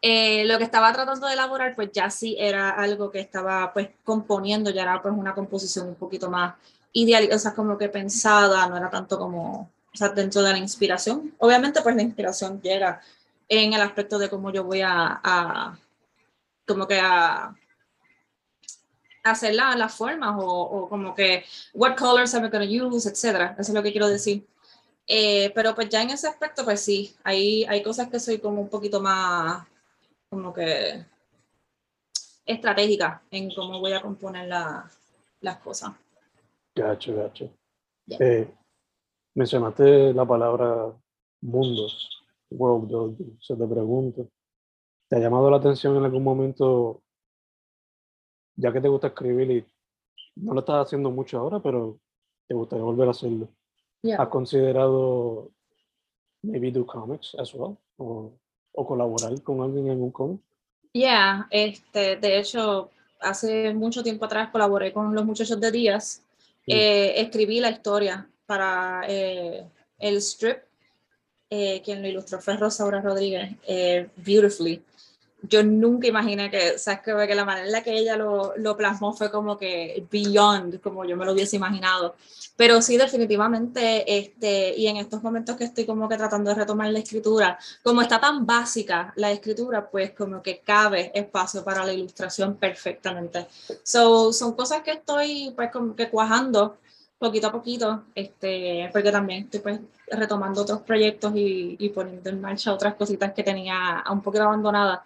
[0.02, 3.88] eh, lo que estaba tratando de elaborar, pues ya sí era algo que estaba pues
[4.04, 6.54] componiendo, ya era pues una composición un poquito más
[6.92, 10.58] ideal, o sea, como que pensada, no era tanto como, o sea, dentro de la
[10.58, 11.34] inspiración.
[11.38, 13.00] Obviamente pues la inspiración llega
[13.48, 15.78] en el aspecto de cómo yo voy a, a
[16.66, 17.54] como que a
[19.24, 23.08] hacer la- las formas o, o como que what colors am I going to use,
[23.08, 23.52] etcétera.
[23.58, 24.46] Eso es lo que quiero decir.
[25.06, 28.61] Eh, pero pues ya en ese aspecto, pues sí, hay, hay cosas que soy como
[28.61, 29.66] un poquito más
[30.30, 31.04] como que
[32.44, 34.90] estratégica en cómo voy a componer la-
[35.40, 35.92] las cosas.
[36.74, 37.50] Gacho, gacho.
[38.06, 38.18] Yeah.
[38.20, 38.54] Eh,
[39.34, 40.92] mencionaste la palabra
[41.42, 42.17] mundos,
[42.50, 43.38] world building.
[43.40, 44.28] Se te pregunto,
[45.08, 47.02] ¿te ha llamado la atención en algún momento,
[48.56, 49.64] ya que te gusta escribir y
[50.37, 51.98] no lo estás haciendo mucho ahora, pero
[52.46, 53.48] te gustaría volver a hacerlo?
[54.02, 54.22] Yeah.
[54.22, 55.50] ¿Has considerado
[56.42, 57.76] maybe do comics as well?
[57.96, 58.32] O,
[58.72, 60.40] o colaborar con alguien en un cómic?
[60.92, 66.24] Yeah, este, de hecho, hace mucho tiempo atrás colaboré con los muchachos de Díaz.
[66.64, 66.72] Sí.
[66.72, 70.67] Eh, escribí la historia para eh, el strip.
[71.50, 74.82] Eh, quien lo ilustró fue Rosaura Rodríguez, eh, beautifully.
[75.40, 78.54] Yo nunca imaginé que, o sea, que, que la manera en la que ella lo,
[78.56, 82.16] lo plasmó fue como que beyond, como yo me lo hubiese imaginado.
[82.56, 86.90] Pero sí, definitivamente, este, y en estos momentos que estoy como que tratando de retomar
[86.90, 91.94] la escritura, como está tan básica la escritura, pues como que cabe espacio para la
[91.94, 93.46] ilustración perfectamente.
[93.84, 96.78] So, son cosas que estoy pues como que cuajando
[97.18, 102.40] poquito a poquito, este, porque también estoy pues retomando otros proyectos y, y poniendo en
[102.40, 105.00] marcha otras cositas que tenía un poquito abandonadas.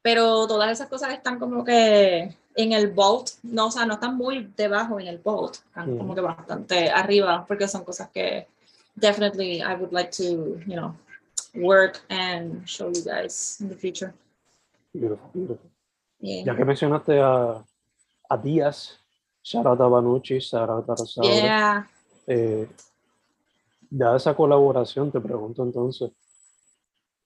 [0.00, 4.16] Pero todas esas cosas están como que en el vault, no, o sea, no están
[4.16, 5.98] muy debajo en el vault, están Mm.
[5.98, 8.46] como que bastante arriba, porque son cosas que
[8.96, 10.94] definitely I would like to, you know,
[11.54, 14.12] work and show you guys in the future.
[14.92, 15.70] Beautiful, beautiful.
[16.18, 16.44] Yeah.
[16.46, 17.62] Ya que mencionaste a,
[18.28, 18.98] a Díaz,
[19.42, 21.34] shout out a Banucci, shout out a Rosaura.
[21.34, 21.90] Yeah.
[22.26, 22.68] Eh,
[23.90, 26.10] dada esa colaboración, te pregunto entonces,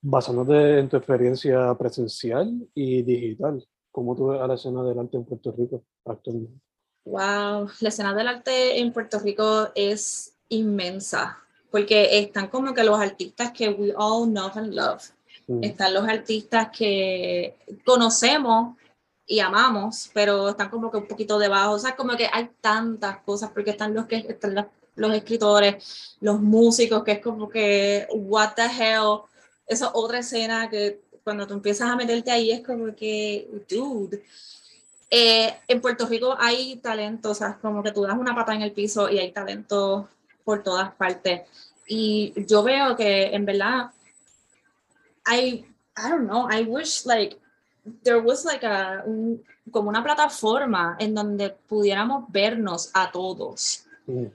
[0.01, 5.17] basándote en tu experiencia presencial y digital, ¿cómo tú ves a la escena del arte
[5.17, 6.61] en Puerto Rico actualmente?
[7.05, 11.39] Wow, la escena del arte en Puerto Rico es inmensa,
[11.71, 15.03] porque están como que los artistas que we all know and love.
[15.47, 18.77] Mm, Están los artistas que conocemos
[19.27, 21.73] y amamos, pero están como que un poquito debajo.
[21.73, 26.17] O sea, como que hay tantas cosas, porque están los que están las- los escritores,
[26.21, 29.21] los músicos, que es como que, what the hell.
[29.67, 34.23] Esa otra escena que cuando tú empiezas a meterte ahí es como que, dude.
[35.11, 38.63] Eh, en Puerto Rico hay talento, o sea, como que tú das una pata en
[38.63, 40.09] el piso y hay talento
[40.45, 41.43] por todas partes.
[41.87, 43.91] Y yo veo que en verdad,
[45.27, 47.37] I, I don't know, I wish like
[48.03, 53.85] there was like a, un- como una plataforma en donde pudiéramos vernos a todos.
[54.07, 54.27] mm,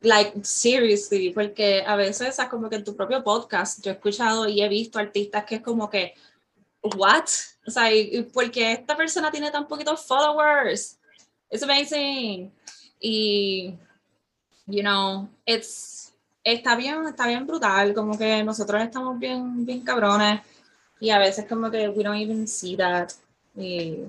[0.00, 4.46] Like, seriously, porque a veces, sea, como que en tu propio podcast, yo he escuchado
[4.46, 6.14] y he visto artistas que es como que,
[6.82, 7.24] what?
[7.66, 10.98] O sea, y porque esta persona tiene tan poquitos followers.
[11.50, 12.52] It's amazing.
[13.00, 13.74] Y,
[14.66, 16.12] you know, it's,
[16.44, 20.40] está bien, está bien brutal, como que nosotros estamos bien, bien cabrones
[21.00, 23.10] y a veces como que we don't even see that.
[23.56, 24.04] Y,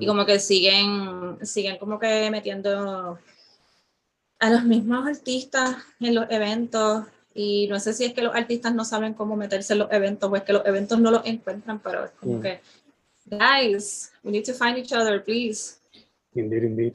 [0.00, 3.18] y como que siguen, siguen como que metiendo
[4.38, 8.74] a los mismos artistas en los eventos y no sé si es que los artistas
[8.74, 11.80] no saben cómo meterse en los eventos o es que los eventos no los encuentran,
[11.80, 12.42] pero es como Mm.
[12.42, 12.60] que,
[13.26, 15.78] guys, we need to find each other, please.
[16.34, 16.94] Indeed, indeed.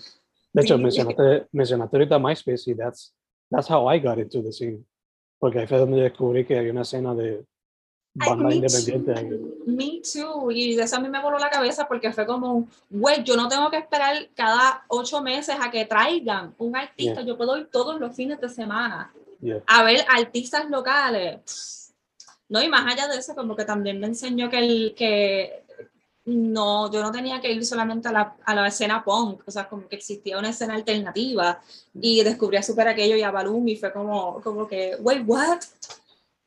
[0.53, 3.13] De hecho, mencionaste, mencionaste ahorita MySpace y that's,
[3.49, 4.85] that's how I got into the scene.
[5.39, 7.45] Porque ahí fue donde descubrí que hay una escena de
[8.13, 9.13] banda me independiente.
[9.13, 10.51] too, Me too.
[10.51, 13.69] Y eso a mí me voló la cabeza porque fue como, güey, yo no tengo
[13.69, 17.21] que esperar cada ocho meses a que traigan un artista.
[17.21, 17.23] Yeah.
[17.23, 19.63] Yo puedo ir todos los fines de semana Yeah.
[19.67, 21.93] a ver artistas locales.
[22.49, 25.63] No, y más allá de eso, como que también me enseñó que, el, que
[26.25, 29.69] no, yo no tenía que ir solamente a la, a la escena punk, o sea,
[29.69, 31.61] como que existía una escena alternativa
[31.93, 35.59] y descubrí a Super Aquello y a Balloon y fue como, como que, wait, what?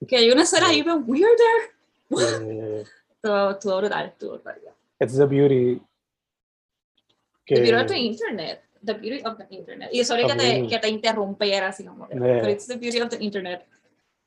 [0.06, 1.72] Que hay una escena even weirder.
[2.10, 2.84] Eh,
[3.14, 4.60] Estuvo, estuvo brutal, estuvo brutal.
[5.00, 5.80] it's the beauty.
[7.46, 8.62] Que, The beauty of the internet.
[8.84, 9.90] The beauty of the internet.
[9.92, 12.40] Y sorry que te, que te interrumpiera así como Yeah.
[12.40, 13.66] but it's the beauty of the internet.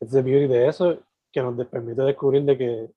[0.02, 0.98] it's the beauty de eso
[1.32, 2.90] que nos permite descubrir de que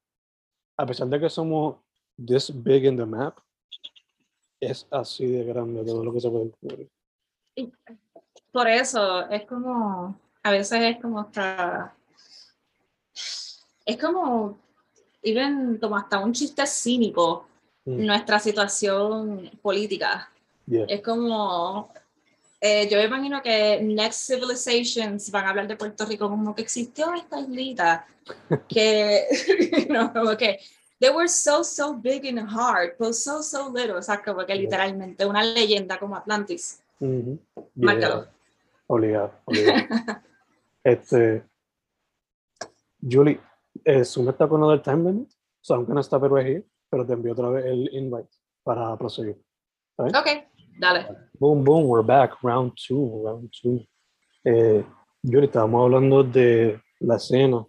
[0.77, 1.77] a pesar de que somos
[2.25, 3.37] this big in the map,
[4.61, 6.88] es así de grande todo lo que se puede descubrir.
[8.53, 11.95] Por eso es como, a veces es como hasta,
[13.88, 14.59] es como,
[15.22, 17.48] even como hasta un chiste cínico
[17.88, 18.05] Mm.
[18.05, 20.31] nuestra situación política.
[20.66, 20.85] Yeah.
[20.88, 21.90] Es como,
[22.61, 26.62] eh, yo me imagino que Next Civilizations van a hablar de Puerto Rico como que
[26.62, 28.07] existió esta islita
[28.68, 29.27] que,
[29.88, 30.61] no, como que
[31.01, 34.55] they were so, so big and hard, but so, so little, o sea, como que
[34.55, 36.83] literalmente una leyenda como Atlantis.
[37.01, 37.38] Ujú.
[37.77, 38.24] Márcalo.
[38.24, 38.33] Yeah.
[38.90, 39.83] Obligado, obligado.
[40.85, 41.42] este,
[43.01, 43.40] Julie,
[43.85, 47.07] eh, Zoom está con other time limit, so I'm gonna stop it right here, pero
[47.07, 48.29] te envío otra vez el invite
[48.62, 49.37] para proseguir.
[49.97, 50.27] Ok,
[50.79, 51.07] dale.
[51.38, 53.85] Boom, boom, we're back, round two, round two.
[54.45, 54.85] Eh,
[55.23, 57.67] Yuri, estábamos hablando de la escena.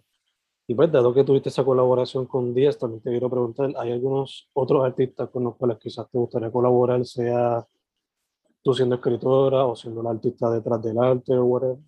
[0.66, 4.48] Y pues, dado que tuviste esa colaboración con Díaz, también te quiero preguntar, ¿hay algunos
[4.52, 7.66] otros artistas con los cuales quizás te gustaría colaborar, sea
[8.62, 11.78] tú siendo escritora o siendo la artista detrás del arte o whatever?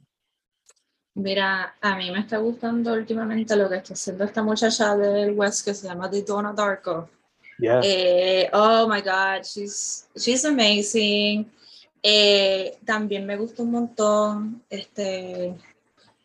[1.14, 5.64] Mira, a mí me está gustando últimamente lo que está haciendo esta muchacha del West
[5.64, 7.09] que se llama Donna Darko.
[7.59, 11.51] Yeah, Eh, oh my God, she's, she's amazing.
[12.03, 15.55] Eh, también me gusta un montón, este,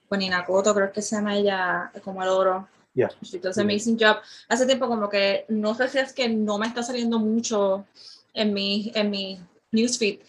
[0.10, 2.68] Bonina Koto, creo que se llama ella, como el oro.
[2.96, 3.10] yeah.
[3.22, 4.18] She does an amazing job.
[4.48, 7.86] Hace tiempo como que, no sé si es que no me está saliendo mucho
[8.34, 9.40] en mi, en mi
[9.72, 10.20] newsfeed,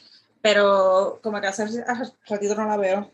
[0.42, 3.10] pero como que hace hace ratito no la veo.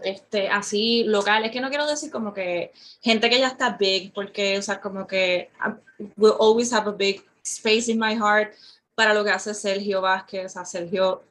[0.00, 4.12] Este, así local, es que no quiero decir como que gente que ya está big,
[4.12, 8.52] porque, o sea, como que I will always have a big space in my heart
[8.94, 11.22] para lo que hace Sergio Vázquez, o sea, Sergio,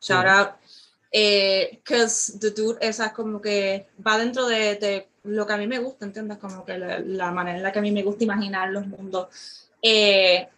[0.00, 0.50] shout out.
[1.10, 5.58] Eh, cause the dude, esa es como que va dentro de, de lo que a
[5.58, 6.38] mí me gusta, ¿entiendes?
[6.38, 9.28] Como que la, la manera en la que a mí me gusta imaginar los mundos.
[9.82, 10.48] Eh,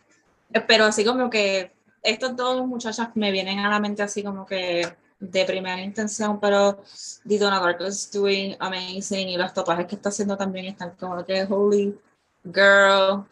[0.68, 4.86] pero así como que estos dos muchachas me vienen a la mente así como que
[5.30, 6.82] de primera intención, pero
[7.24, 11.44] Didona Darko is doing amazing y los topajes que está haciendo también están como que
[11.44, 11.98] holy
[12.44, 13.24] girl,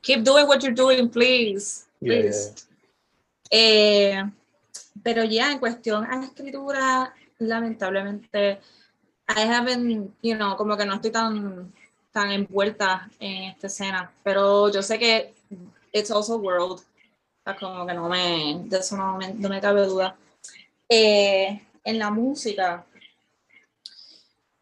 [0.00, 1.86] keep doing what you're doing, please.
[2.00, 2.66] Yeah, please.
[3.50, 4.22] Eh,
[5.02, 8.60] pero ya en cuestión a escritura, lamentablemente,
[9.28, 11.72] I haven't, you know, como que no estoy tan
[12.14, 15.34] tan envueltas en esta escena, pero yo sé que
[15.92, 16.80] it's also world,
[17.58, 20.16] como que no me, de eso no me, no me cabe duda.
[20.88, 22.84] Eh, en la música,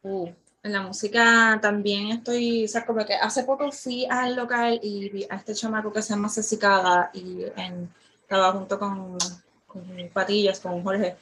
[0.03, 0.29] uh,
[0.63, 5.09] en la música también estoy, o sea, como que hace poco fui al local y
[5.09, 7.93] vi a este chamaco que se llama Cecicada y en,
[8.23, 9.19] estaba junto con,
[9.67, 11.17] con Patillas, con Jorge,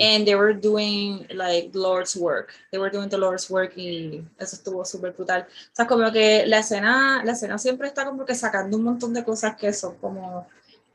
[0.00, 2.52] and they were doing like Lord's work.
[2.70, 5.42] They were doing the Lord's work y eso estuvo súper brutal.
[5.42, 9.14] O sea, como que la escena, la escena siempre está como que sacando un montón
[9.14, 10.46] de cosas que son como,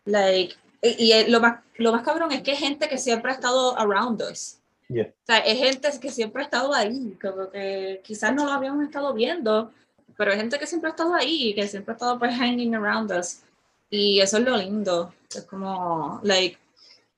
[0.06, 3.36] like, y, y lo, más, lo más cabrón es que es gente que siempre ha
[3.36, 4.58] estado around us.
[4.88, 5.08] Yeah.
[5.08, 8.84] O sea, es gente que siempre ha estado ahí, como que quizás no lo habíamos
[8.84, 9.72] estado viendo,
[10.18, 13.12] pero es gente que siempre ha estado ahí, que siempre ha estado pues hanging around
[13.12, 13.42] us.
[13.90, 15.14] Y eso es lo lindo.
[15.34, 16.58] Es como, like,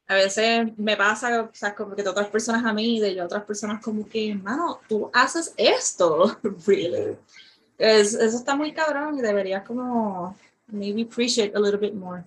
[0.07, 3.43] a veces me pasa, o sea, como que de otras personas a mí, de otras
[3.43, 6.37] personas como que, mano, tú haces esto,
[6.67, 7.17] really.
[7.77, 10.35] Es, eso está muy cabrón y deberías como,
[10.67, 12.23] maybe appreciate a little bit more.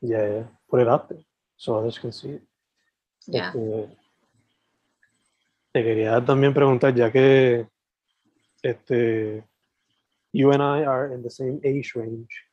[0.00, 0.50] Yeah, yeah.
[0.70, 1.24] Put it out there
[1.56, 2.42] so others can see it.
[3.26, 3.48] Yeah.
[3.48, 3.88] Este,
[5.72, 7.66] te quería también preguntar, ya que
[8.62, 9.44] este,
[10.32, 12.46] you and I are in the same age range,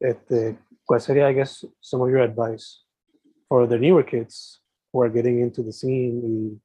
[0.00, 2.84] este, ¿cuál sería, I guess, some of your advice
[3.48, 4.60] for the newer kids
[4.92, 6.60] who are getting into the scene y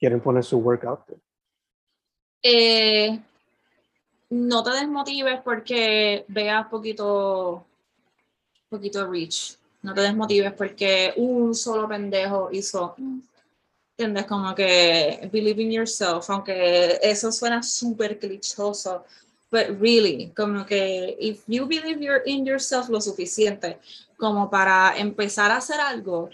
[0.00, 1.20] quieren poner su work out there?
[2.42, 3.20] Eh,
[4.30, 7.66] no te desmotives porque veas poquito,
[8.68, 9.57] poquito reach.
[9.82, 12.94] No te desmotives porque un solo pendejo hizo.
[13.96, 14.26] ¿Entiendes?
[14.26, 19.04] Como que believe in yourself, aunque eso suena súper clichoso.
[19.50, 23.78] But really, como que if you believe you're in yourself lo suficiente
[24.18, 26.28] como para empezar a hacer algo,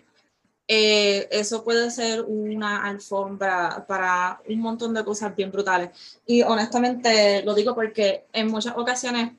[0.66, 5.90] eh, eso puede ser una alfombra para un montón de cosas bien brutales.
[6.26, 9.32] Y honestamente lo digo porque en muchas ocasiones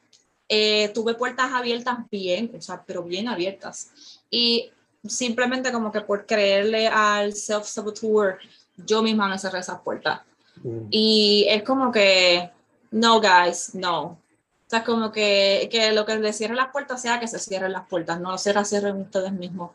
[0.48, 4.22] eh, tuve puertas abiertas bien, o sea, pero bien abiertas.
[4.30, 4.72] Y
[5.08, 8.38] simplemente como que por creerle al self-saboteur,
[8.78, 10.22] yo misma me cerré esas puertas.
[10.64, 12.52] Mm, Y es como que,
[12.92, 14.04] no, guys, no.
[14.04, 17.72] O sea, como que, que lo que le cierre las puertas sea que se cierren
[17.72, 19.72] las puertas, no se las cierren ustedes mismos.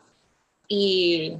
[0.67, 1.37] Y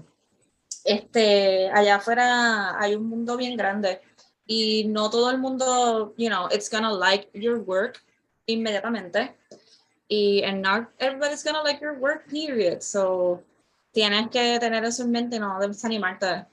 [0.83, 4.01] este, allá afuera hay un mundo bien grande
[4.45, 8.01] y no todo el mundo, you know, it's gonna like your work
[8.47, 9.35] inmediatamente.
[10.09, 12.81] Y and not everybody's gonna like your work, period.
[12.83, 13.43] So,
[13.93, 16.45] tienes que tener eso en mente no desanimarte.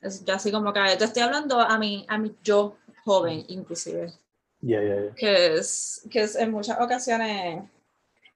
[0.00, 4.12] Es así como que te estoy hablando a mí, a mí yo joven, inclusive.
[4.60, 5.10] Yeah, yeah, yeah.
[5.10, 7.64] Because, because en muchas ocasiones,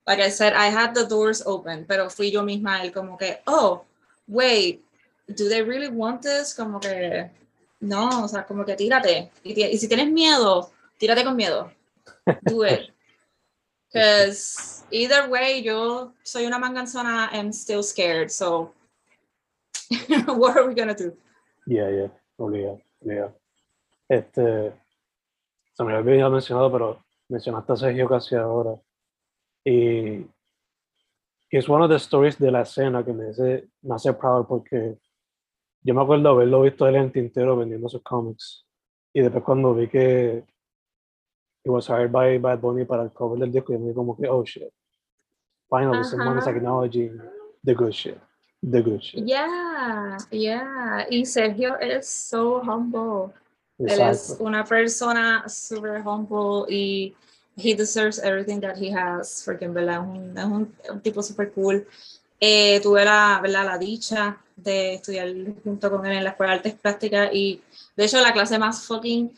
[0.07, 3.41] like I said, I had the doors open, pero fui yo misma el como que,
[3.47, 3.85] oh,
[4.27, 4.85] wait,
[5.29, 6.55] do they really want this?
[6.55, 7.31] Como que,
[7.81, 9.31] no, o sea, como que tírate.
[9.45, 11.73] Y, y si tienes miedo, tírate con miedo.
[12.43, 12.91] Do it.
[13.97, 18.73] Because either way, yo soy una manganzona and still scared, so
[20.27, 21.17] what are we gonna do?
[21.67, 23.35] Yeah, yeah, obligado, obligado.
[24.07, 24.75] Este,
[25.73, 28.79] se me había mencionado, pero mencionaste a Sergio casi ahora.
[29.65, 30.27] Y
[31.51, 34.99] es one of the stories de la escena que me hace, me hace proud porque
[35.81, 38.67] yo me acuerdo haberlo visto él en Tintero vendiendo sus cómics.
[39.15, 40.45] Y después cuando vi que
[41.67, 44.29] he was hired by Bad Bunny para el cover del disco, yo me como que,
[44.29, 44.73] oh shit.
[45.69, 47.21] Finally, someone is acknowledging
[47.65, 48.21] the good shit.
[48.63, 49.27] The good shit.
[49.27, 51.07] Yeah, yeah.
[51.11, 53.35] Y Sergio es so humble.
[53.81, 57.17] Él es una persona super humble y
[57.57, 61.21] he deserves everything that he has, porque en verdad es un, es un, un tipo
[61.21, 61.85] super cool.
[62.39, 63.65] Eh, tuve la, ¿verdad?
[63.65, 67.61] la dicha de estudiar junto con él en la Escuela de Artes Plásticas y
[67.97, 69.33] de hecho la clase más fucking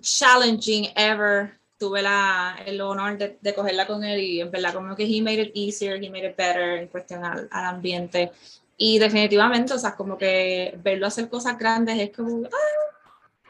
[0.00, 1.58] challenging ever.
[1.78, 5.22] Tuve la, el honor de, de cogerla con él y en verdad como que he
[5.22, 8.30] made it easier, he made it better en cuestión al, al ambiente.
[8.76, 12.48] Y definitivamente, o sea, como que verlo hacer cosas grandes es como,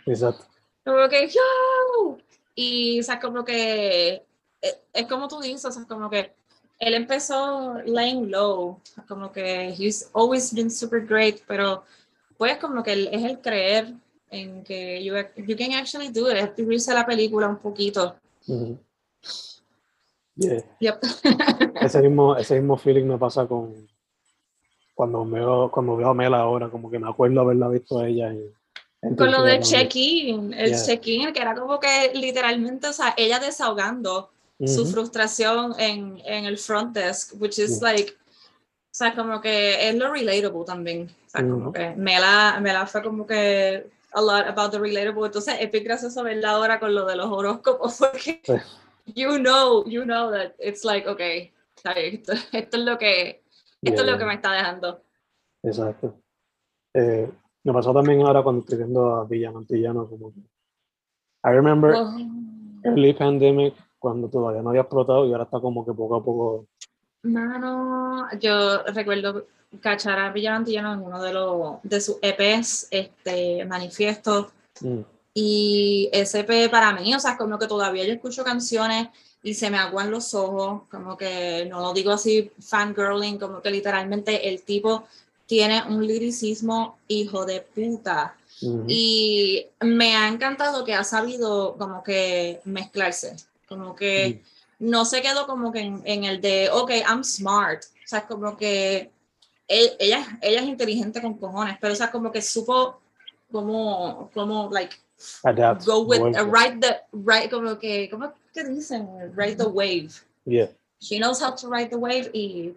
[0.06, 0.44] Exacto.
[0.84, 2.18] como que yo
[2.54, 4.22] y o sea como que
[4.60, 6.32] eh, es como tú dices o sea como que
[6.78, 11.84] él empezó laying low como que he's always been super great pero
[12.36, 13.94] pues como que es el creer
[14.30, 15.14] en que you,
[15.46, 18.16] you can actually do it es escribirse la película un poquito
[18.46, 18.78] Ujú.
[20.36, 20.64] Yeah.
[20.80, 21.00] Yep.
[21.82, 23.86] Ese mismo, ese mismo feeling me pasa con
[24.94, 28.28] cuando veo, cuando veo a Mel ahora, como que me acuerdo haberla visto a ella
[28.28, 29.62] con lo Tintero de también.
[29.62, 30.82] check-in el Yeah.
[30.86, 34.30] check-in que era como que literalmente o sea ella desahogando
[34.66, 37.82] su frustración en, en el front desk, which is Sí.
[37.84, 41.08] like, o sea, como que es lo relatable también.
[41.26, 45.26] O sea, como que Mela, Mela fue como que a lot about the relatable.
[45.26, 48.54] Entonces, es bien gracioso verla ahora con lo de los horóscopos, porque Sí.
[49.14, 51.52] you know, you know that it's like, okay,
[51.84, 53.42] esto, esto es lo que,
[53.82, 54.18] esto es lo Yeah.
[54.18, 55.02] que me está dejando.
[55.62, 56.20] Exacto.
[56.94, 57.30] Eh,
[57.64, 60.40] me pasó también ahora cuando estoy viendo a Villano Antillano, como que.
[61.44, 62.16] I remember Oh.
[62.84, 66.66] early pandemic, cuando todavía no había explotado y ahora está como que poco a poco.
[67.22, 69.46] Mano, yo recuerdo
[69.80, 74.50] cachar a Villantillano en uno de los de sus EPs, este manifiesto,
[74.80, 75.00] mm,
[75.34, 79.08] y ese EP para mí, o sea, es como que todavía yo escucho canciones
[79.42, 83.70] y se me aguan los ojos, como que no lo digo así fangirling, como que
[83.70, 85.04] literalmente el tipo
[85.46, 88.36] tiene un liricismo hijo de puta.
[88.86, 93.34] Y me ha encantado que ha sabido como que mezclarse,
[93.66, 94.42] como que
[94.78, 98.58] no se quedó como que en, en el de, ok, I'm smart, o sea, como
[98.58, 99.10] que
[99.70, 103.00] ella, ella es inteligente con cojones, pero o sea, como que supo
[103.52, 104.96] como, como, like,
[105.44, 105.84] adapt.
[105.84, 109.08] go with, uh, ride the, right, como que, ¿cómo que dicen?
[109.36, 110.10] Ride the wave.
[110.44, 110.68] Yeah.
[111.00, 112.74] She knows how to ride the wave y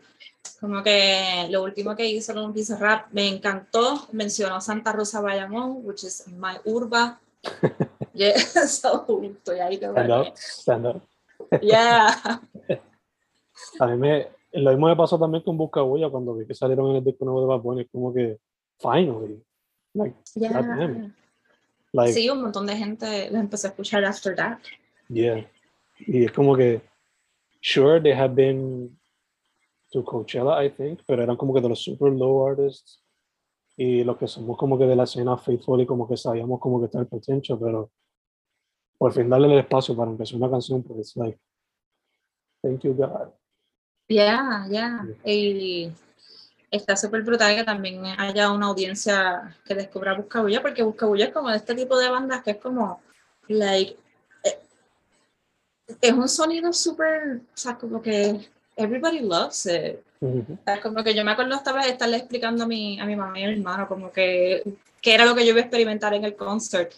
[0.59, 6.03] como que lo último que hizo con Rap me encantó, mencionó Santa Rosa Bayamón, which
[6.03, 7.19] is my urba.
[8.13, 8.37] yeah,
[8.67, 10.33] so estoy ahí como Stand up.
[10.37, 11.01] Stand up.
[11.61, 12.41] yeah.
[13.79, 14.27] A mí me.
[14.53, 17.41] Lo mismo me pasó también con Buscabulla cuando vi que salieron en el disco nuevo
[17.41, 18.39] de Bad Bunny, como que.
[18.79, 19.41] Finally.
[19.93, 21.13] Like, yeah.
[21.91, 24.59] like Sí, un montón de gente los empezó a escuchar after that.
[25.09, 25.47] Yeah.
[25.99, 26.81] Y es como que,
[27.61, 28.97] sure, they have been
[29.91, 32.99] to Coachella, I think, pero eran como que de los super low artists.
[33.77, 36.79] Y los que somos como que de la escena faithful y como que sabíamos como
[36.79, 37.91] que está el potential, pero
[38.97, 41.39] por fin darle el espacio para empezar una canción, pues like,
[42.61, 43.33] thank you God.
[44.07, 45.05] Yeah, yeah.
[45.25, 45.91] Y
[46.69, 51.49] está súper brutal que también haya una audiencia que descubra Buscabulla, porque Buscabulla es como
[51.49, 53.01] de este tipo de bandas que es como,
[53.47, 53.95] like,
[54.43, 54.59] eh,
[56.01, 59.99] es un sonido súper, o sea, como que everybody loves it.
[60.21, 63.05] O sea, como que yo me acuerdo esta vez de estarle explicando a mi, a
[63.05, 64.63] mi mamá y a mi hermano como que,
[65.01, 66.93] que era lo que yo iba a experimentar en el concert.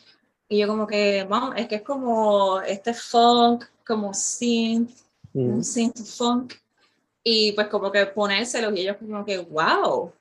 [0.47, 4.91] Y yo como que, vamos, es que es como este funk, como synth,
[5.33, 5.55] Ujú.
[5.55, 6.53] un synth funk
[7.27, 10.13] y pues como que ponérselos y ellos como que wow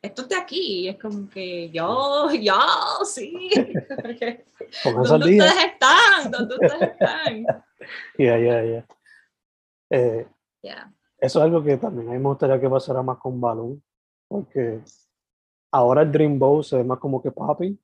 [0.00, 2.54] esto es de aquí y es como que yo yo
[3.04, 3.50] sí
[4.84, 6.30] al ¿dónde ustedes están?
[6.30, 7.46] ¿dónde ustedes están?
[8.18, 8.86] Yeah, yeah, yeah.
[9.90, 10.26] Eh,
[10.62, 10.92] Yeah.
[11.18, 13.80] eso es algo que también a mí me gustaría que pasara más con Balloon,
[14.26, 14.80] porque
[15.70, 17.78] ahora el Dreamboat se ve más como que poppy,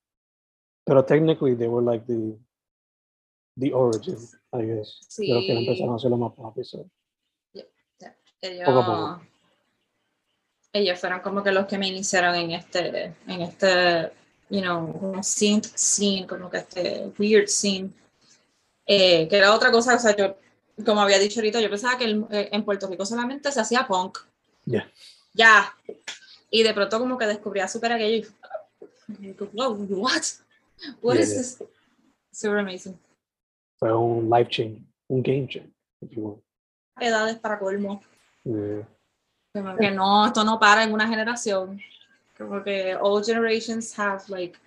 [0.84, 2.36] pero technically they were like the,
[3.60, 4.16] the origin,
[4.52, 4.98] I guess.
[5.18, 5.58] de los que Sí.
[5.58, 6.64] empezaron a hacerlo más poppy.
[6.64, 6.84] so.
[8.42, 9.22] Ellos, Poco a poco.
[10.72, 14.10] ellos fueron como que los que me iniciaron en este en este
[14.50, 17.90] you know synth scene como que este weird scene
[18.86, 20.36] eh, que era otra cosa o sea yo
[20.84, 23.86] como había dicho ahorita yo pensaba que el- eh, en Puerto Rico solamente se hacía
[23.86, 24.18] punk
[24.64, 24.88] Yeah.
[25.34, 25.74] ya
[26.50, 28.28] y de pronto como que descubría super aquello
[29.20, 30.22] y wow what
[31.02, 31.38] what Yeah, is yeah.
[31.38, 31.58] this
[32.32, 32.96] super amazing
[33.78, 34.78] Fue un life change,
[35.08, 36.42] un game change, if you will.
[37.00, 38.00] edades para colmo
[38.44, 41.80] Como que no, esto no para en una generación.
[42.36, 44.58] Como que all generations have like.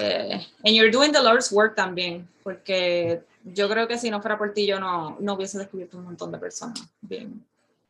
[0.00, 4.36] eh, and you're doing the Lord's work también, porque yo creo que si no fuera
[4.36, 6.82] por ti, yo no, no hubiese descubierto un montón de personas.
[7.00, 7.44] Bien,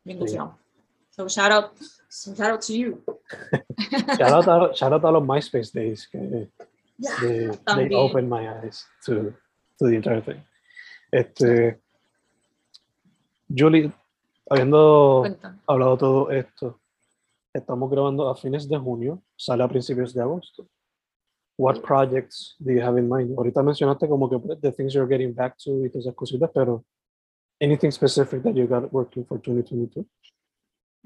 [0.05, 0.39] bien Sí.
[1.11, 1.71] So shout out,
[2.09, 3.03] so shout out to you.
[4.19, 6.49] shout, out a, shout out a los MySpace days, que
[6.99, 9.35] Yeah, they, they opened my eyes to,
[9.79, 10.43] to the entire thing.
[11.13, 11.81] Este,
[13.53, 13.93] Julie,
[14.49, 15.59] habiendo Cuenta.
[15.67, 16.81] hablado todo esto,
[17.53, 20.67] estamos grabando a fines de junio, sale a principios de agosto.
[21.57, 23.37] What projects do you have in mind?
[23.37, 26.51] Ahorita mencionaste como que pues, the things you're getting back to y todas esas cositas,
[26.53, 26.85] pero
[27.61, 30.05] anything specific that you got working for 2022?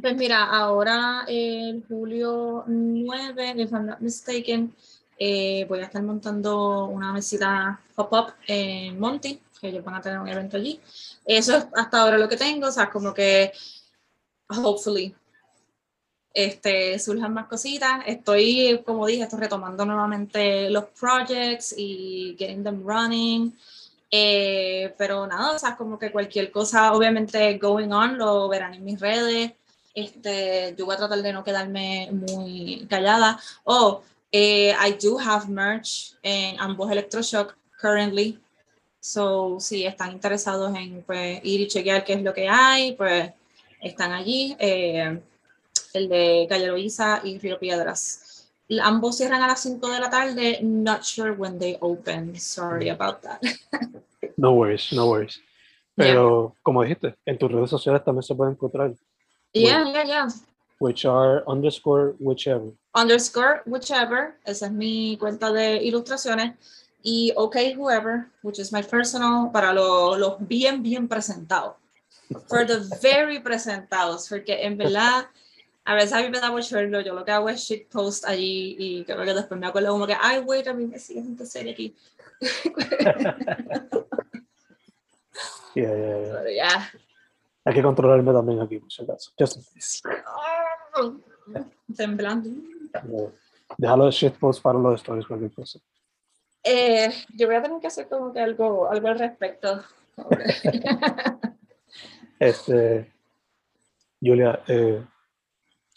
[0.00, 4.72] Pues mira, ahora el julio 9, if I'm not mistaken,
[5.18, 10.18] eh, voy a estar montando una mesita pop-up en Monty, que ellos van a tener
[10.18, 10.80] un evento allí.
[11.24, 13.52] Eso es hasta ahora lo que tengo, o sea, como que,
[14.48, 15.14] hopefully,
[16.32, 18.00] este, surjan más cositas.
[18.06, 23.52] Estoy, como dije, estoy retomando nuevamente los projects y getting them running.
[24.10, 28.84] Eh, pero nada, o sea, como que cualquier cosa, obviamente, going on, lo verán en
[28.84, 29.52] mis redes.
[29.94, 33.38] Este, yo voy a tratar de no quedarme muy callada.
[33.64, 34.02] Oh,
[34.32, 38.38] eh, I do have merch en ambos Electroshock currently.
[39.00, 43.30] So, si están interesados en pues, ir y chequear qué es lo que hay, pues
[43.80, 44.56] están allí.
[44.58, 45.20] Eh,
[45.94, 48.50] el de Calle Loíza y Río Piedras.
[48.82, 50.58] ambos cierran a las 5 de la tarde.
[50.62, 52.38] Not sure when they open.
[52.38, 53.40] Sorry about that.
[54.36, 55.40] No worries, no worries.
[55.96, 58.94] Pero como dijiste, en tus redes sociales también se puede encontrar.
[59.52, 60.28] Yeah, yeah, yeah.
[60.78, 62.72] Which are underscore whichever.
[62.94, 64.36] Underscore whichever.
[64.44, 66.54] Esa es mi cuenta de ilustraciones.
[67.02, 71.74] Y OK Whoever, which is my personal, para los lo bien, bien presentados.
[72.46, 75.26] For the very presentados, porque en verdad
[75.84, 78.26] a veces a mí me da mucho verlo, yo lo que hago es shit post
[78.26, 81.22] allí y creo que después me acuerdo como que, ay, wait, a mí me sigue
[81.22, 81.96] gente seria aquí.
[85.74, 86.32] Yeah, yeah, yeah.
[86.42, 87.00] Pero.
[87.64, 89.30] Hay que controlarme también aquí, por si acaso.
[89.38, 90.00] Just in case.
[91.96, 92.50] Temblando.
[93.76, 95.78] Déjalo de shitpost para los stories, cualquier cosa.
[96.64, 99.82] Eh, yo voy a tener que hacer como que algo, algo al respecto.
[102.40, 103.12] Este,
[104.20, 105.04] Julia, eh,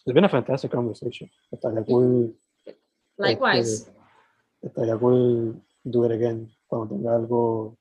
[0.03, 1.29] it's been a fantastic conversation.
[1.51, 2.35] Estaría cool,
[3.17, 3.83] Likewise.
[3.83, 3.91] este,
[4.63, 7.77] estaría cool do it again cuando tenga algo,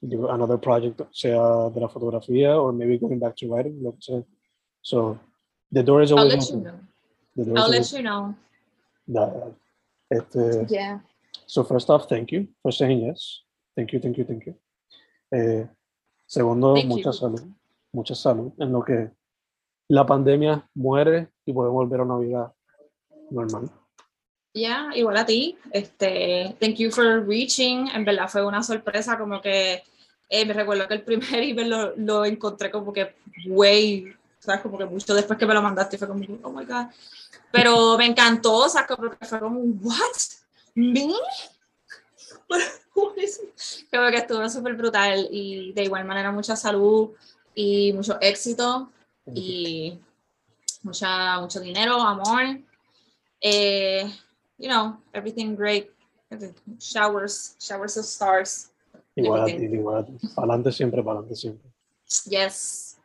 [0.00, 4.02] do another project, sea de la fotografía or maybe going back to writing, lo que
[4.02, 4.24] sea.
[4.80, 5.18] So,
[5.72, 6.64] the door is I'll always let you open.
[7.36, 7.44] know.
[7.44, 8.34] Door is I'll let you know.
[9.06, 9.52] Da-
[10.10, 11.00] este, Yeah.
[11.46, 13.42] So first off, thank you for saying yes.
[13.76, 14.54] Thank you, thank you, thank you.
[15.30, 15.66] Eh,
[16.26, 17.12] segundo, Thank mucha you.
[17.12, 17.42] salud,
[17.92, 19.10] mucha salud en lo que
[19.88, 22.52] la pandemia muere y podemos volver a una vida
[23.30, 23.70] normal.
[24.54, 25.56] Yeah, igual a ti.
[25.72, 27.88] Este, thank you for reaching.
[27.94, 29.82] En verdad fue una sorpresa, como que
[30.28, 33.14] eh, me recuerdo que el primer email lo, lo encontré como que
[33.46, 34.12] way,
[34.48, 36.86] sabes, como que mucho después que me lo mandaste fue como, oh my god.
[37.52, 40.16] Pero me encantó, o sea, como que fue como, what?
[40.74, 41.12] ¿Me?
[43.90, 47.10] Creo que estuvo súper brutal y de igual manera mucha salud
[47.54, 48.90] y mucho éxito
[49.34, 49.98] y
[50.82, 52.60] mucha, mucho dinero, amor.
[53.40, 54.10] Eh,
[54.58, 55.90] you know, everything great.
[56.78, 58.70] Showers, showers of stars.
[59.14, 60.12] Igual a ti, igual a ti.
[60.34, 61.70] Para adelante siempre, para adelante siempre.
[62.26, 62.98] Yes.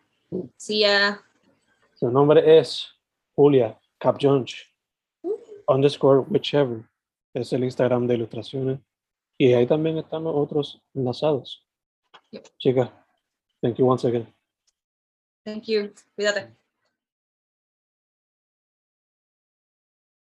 [0.57, 1.21] See ya.
[2.03, 2.85] Su nombre es
[3.33, 4.65] Julia Capjones,
[5.69, 6.83] underscore whichever.
[7.33, 8.81] Es el Instagram de ilustraciones.
[9.37, 11.65] Y ahí también están los otros enlazados.
[12.31, 12.47] Yep.
[12.57, 12.91] Chicas,
[13.61, 14.27] thank you once again.
[15.45, 15.93] Thank you.
[16.17, 16.53] Cuídate.